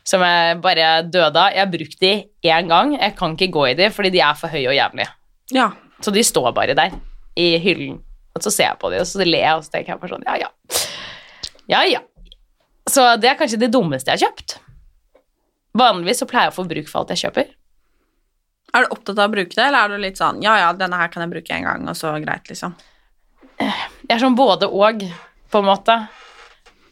[0.05, 1.53] Som jeg bare døde av.
[1.53, 2.13] Jeg har brukt de
[2.45, 2.93] én gang.
[2.99, 5.09] Jeg kan ikke gå i de fordi de er for høye og jævlige.
[5.55, 5.71] Ja.
[6.05, 6.93] Så de står bare der
[7.41, 7.99] i hyllen.
[8.35, 10.13] Og så ser jeg på de, og så ler jeg, og så tenker jeg bare
[10.13, 10.49] sånn Ja, ja.
[11.71, 12.01] Ja, ja.
[12.85, 14.59] Så det er kanskje det dummeste jeg har kjøpt.
[15.75, 17.54] Vanligvis så pleier jeg å få bruk for alt jeg kjøper.
[18.75, 20.99] Er du opptatt av å bruke det, eller er du litt sånn ja ja, denne
[20.99, 22.75] her kan jeg bruke en gang, og så greit, liksom?
[23.61, 25.05] Jeg er sånn både og,
[25.51, 25.95] på en måte.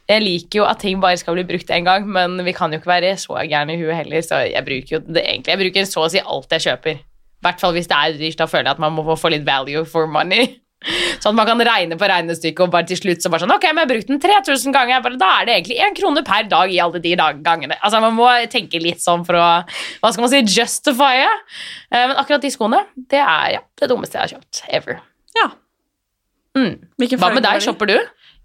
[0.07, 2.79] Jeg liker jo at ting bare skal bli brukt én gang, men vi kan jo
[2.79, 5.53] ikke være så gærne i huet heller, så jeg bruker jo det egentlig.
[5.53, 7.03] Jeg bruker så å si alt jeg kjøper.
[7.03, 9.47] I hvert fall hvis det er dyrt, da føler jeg at man må få litt
[9.47, 10.62] value for money.
[11.23, 13.63] Sånn at man kan regne på regnestykket, og bare til slutt så bare sånn Ok,
[13.69, 16.43] men jeg har brukt den 3000 ganger, bare, da er det egentlig én krone per
[16.51, 17.77] dag i alle de dag gangene.
[17.83, 19.47] Altså, man må tenke litt sånn for å
[20.01, 20.41] Hva skal man si?
[20.59, 21.29] Justifye.
[21.91, 24.99] Eh, Men akkurat de skoene, det er ja, det dummeste jeg har kjøpt ever.
[25.37, 25.47] Ja.
[26.57, 26.73] Mm.
[27.17, 27.61] Hva med deg?
[27.65, 27.95] Shopper du?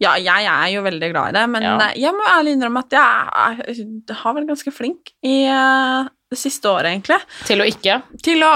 [0.01, 1.73] Ja, jeg er jo veldig glad i det, men Ja.
[1.89, 6.37] eh, jeg må ærlig innrømme at jeg, er- har vært ganske flink i eh, det
[6.39, 7.17] siste året, egentlig,
[7.49, 7.95] Til å ikke?
[8.23, 8.51] til å,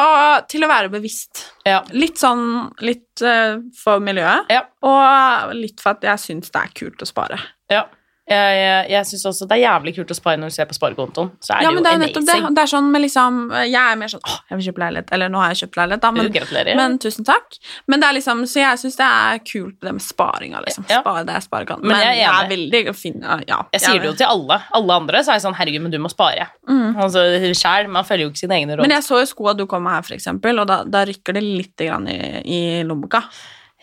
[0.49, 1.47] til å være bevisst.
[1.65, 1.79] Ja.
[1.97, 2.45] Litt sånn
[2.85, 4.65] litt uh, for miljøet, Ja.
[4.85, 7.41] og litt for at jeg syns det er kult å spare.
[7.73, 7.85] ja.
[8.31, 10.77] Jeg, jeg, jeg syns også det er jævlig kult å spare når du ser på
[10.77, 11.31] sparekontoen.
[11.43, 12.27] Så er Ja, det jo det er amazing.
[12.29, 12.51] det.
[12.55, 15.33] Det er sånn med liksom Jeg er mer sånn åh, jeg vil kjøpe leilighet, eller
[15.33, 16.79] nå har jeg kjøpt leilighet, da, men, Gratulerer.
[16.79, 17.59] men tusen takk.
[17.91, 20.87] Men det er liksom, så jeg syns det er kult det med sparinga, liksom.
[20.89, 21.01] Ja.
[21.03, 21.83] Spare det jeg spare kan.
[21.83, 23.19] Men Men, jeg er jeg er veldig fin,
[23.49, 23.59] ja.
[23.75, 24.61] jeg sier det jo til alle.
[24.79, 26.47] Alle andre så er jeg sånn Herregud, men du må spare.
[26.71, 26.95] Mm.
[27.03, 27.27] Altså,
[27.59, 27.91] sjæl.
[27.91, 28.87] Man følger jo ikke sine egne råd.
[28.87, 31.35] Men jeg så jo skoa du kom med her, for eksempel, og da, da rykker
[31.35, 33.25] det litt grann i, i lommeboka.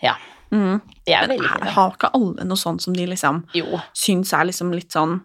[0.00, 0.16] Ja,
[0.50, 0.80] Mm.
[1.06, 3.78] det er Men veldig her har ikke alle noe sånt som de liksom Jo.
[3.94, 5.20] syns er liksom litt sånn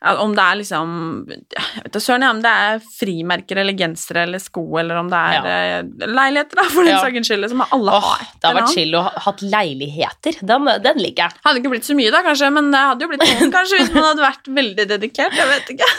[0.00, 0.92] Om det er liksom
[1.28, 5.34] Jeg søren, ja, om det er frimerker eller gensere eller sko, eller om det er
[5.44, 5.80] ja.
[6.08, 7.00] leiligheter, da, for den Ja.
[7.02, 7.42] saks skyld.
[7.44, 10.38] Liksom, alle Åh, har et det har vært chill å ha hatt leiligheter.
[10.40, 11.36] Den, den liker jeg.
[11.44, 13.92] Hadde ikke blitt så mye, da, kanskje, men det hadde jo blitt noen, kanskje, hvis
[13.92, 15.36] man hadde vært veldig dedikert.
[15.36, 15.90] Jeg vet ikke.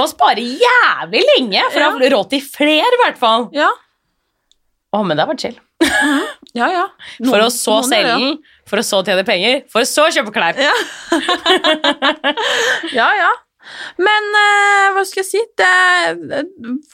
[0.00, 3.46] Må spare jævlig lenge for å ha råd til flere, i hvert fall.
[3.54, 3.70] Ja,
[4.94, 5.60] Å, men det har vært chill.
[6.60, 6.68] ja.
[6.70, 6.84] ja.
[7.24, 8.60] For å så selge den, ja.
[8.70, 10.60] for å så tjene penger, for å så kjøpe klær.
[10.60, 10.74] Ja.
[13.00, 13.32] ja, ja.
[13.96, 15.40] Men uh, hva skal jeg si?
[15.56, 16.18] Det er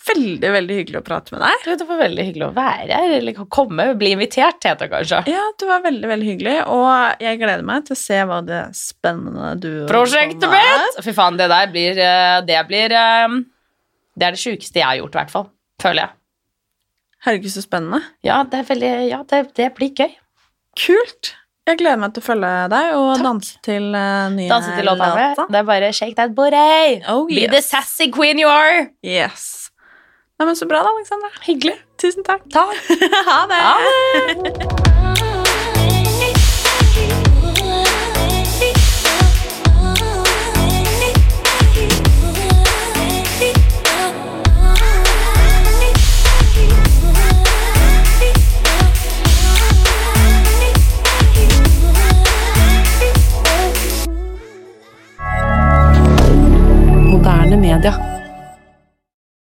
[0.06, 1.66] veldig, veldig hyggelig å prate med deg.
[1.80, 5.22] Det var veldig hyggelig å være her, eller komme, bli invitert, heter det kanskje.
[5.32, 8.62] Ja, det var veldig, veldig hyggelig, og jeg gleder meg til å se hva det
[8.78, 11.02] spennende du Prosjektet mitt!
[11.02, 13.36] Fy faen, det der blir eh, Det blir eh,
[14.14, 15.50] Det er det sjukeste jeg har gjort, i hvert fall.
[15.82, 16.19] Føler jeg.
[17.26, 18.00] Herregud, så spennende.
[18.24, 20.14] Ja, det er veldig Ja, det, det blir gøy.
[20.80, 21.34] Kult.
[21.68, 23.24] Jeg gleder meg til å følge deg og Takk.
[23.26, 25.10] danse til uh, nye Danse til låta.
[25.52, 27.04] Det er bare shake that booty.
[27.06, 28.88] Oh, Be the sassy queen you are.
[29.06, 29.70] Yes.
[30.40, 31.28] Nei, men så bra da, Alexandra.
[31.44, 31.76] Hyggelig.
[32.00, 32.48] Tusen takk.
[32.50, 32.72] Takk.
[33.28, 33.60] ha det.
[33.60, 33.76] Ha
[34.40, 35.29] det.
[57.60, 58.09] Media.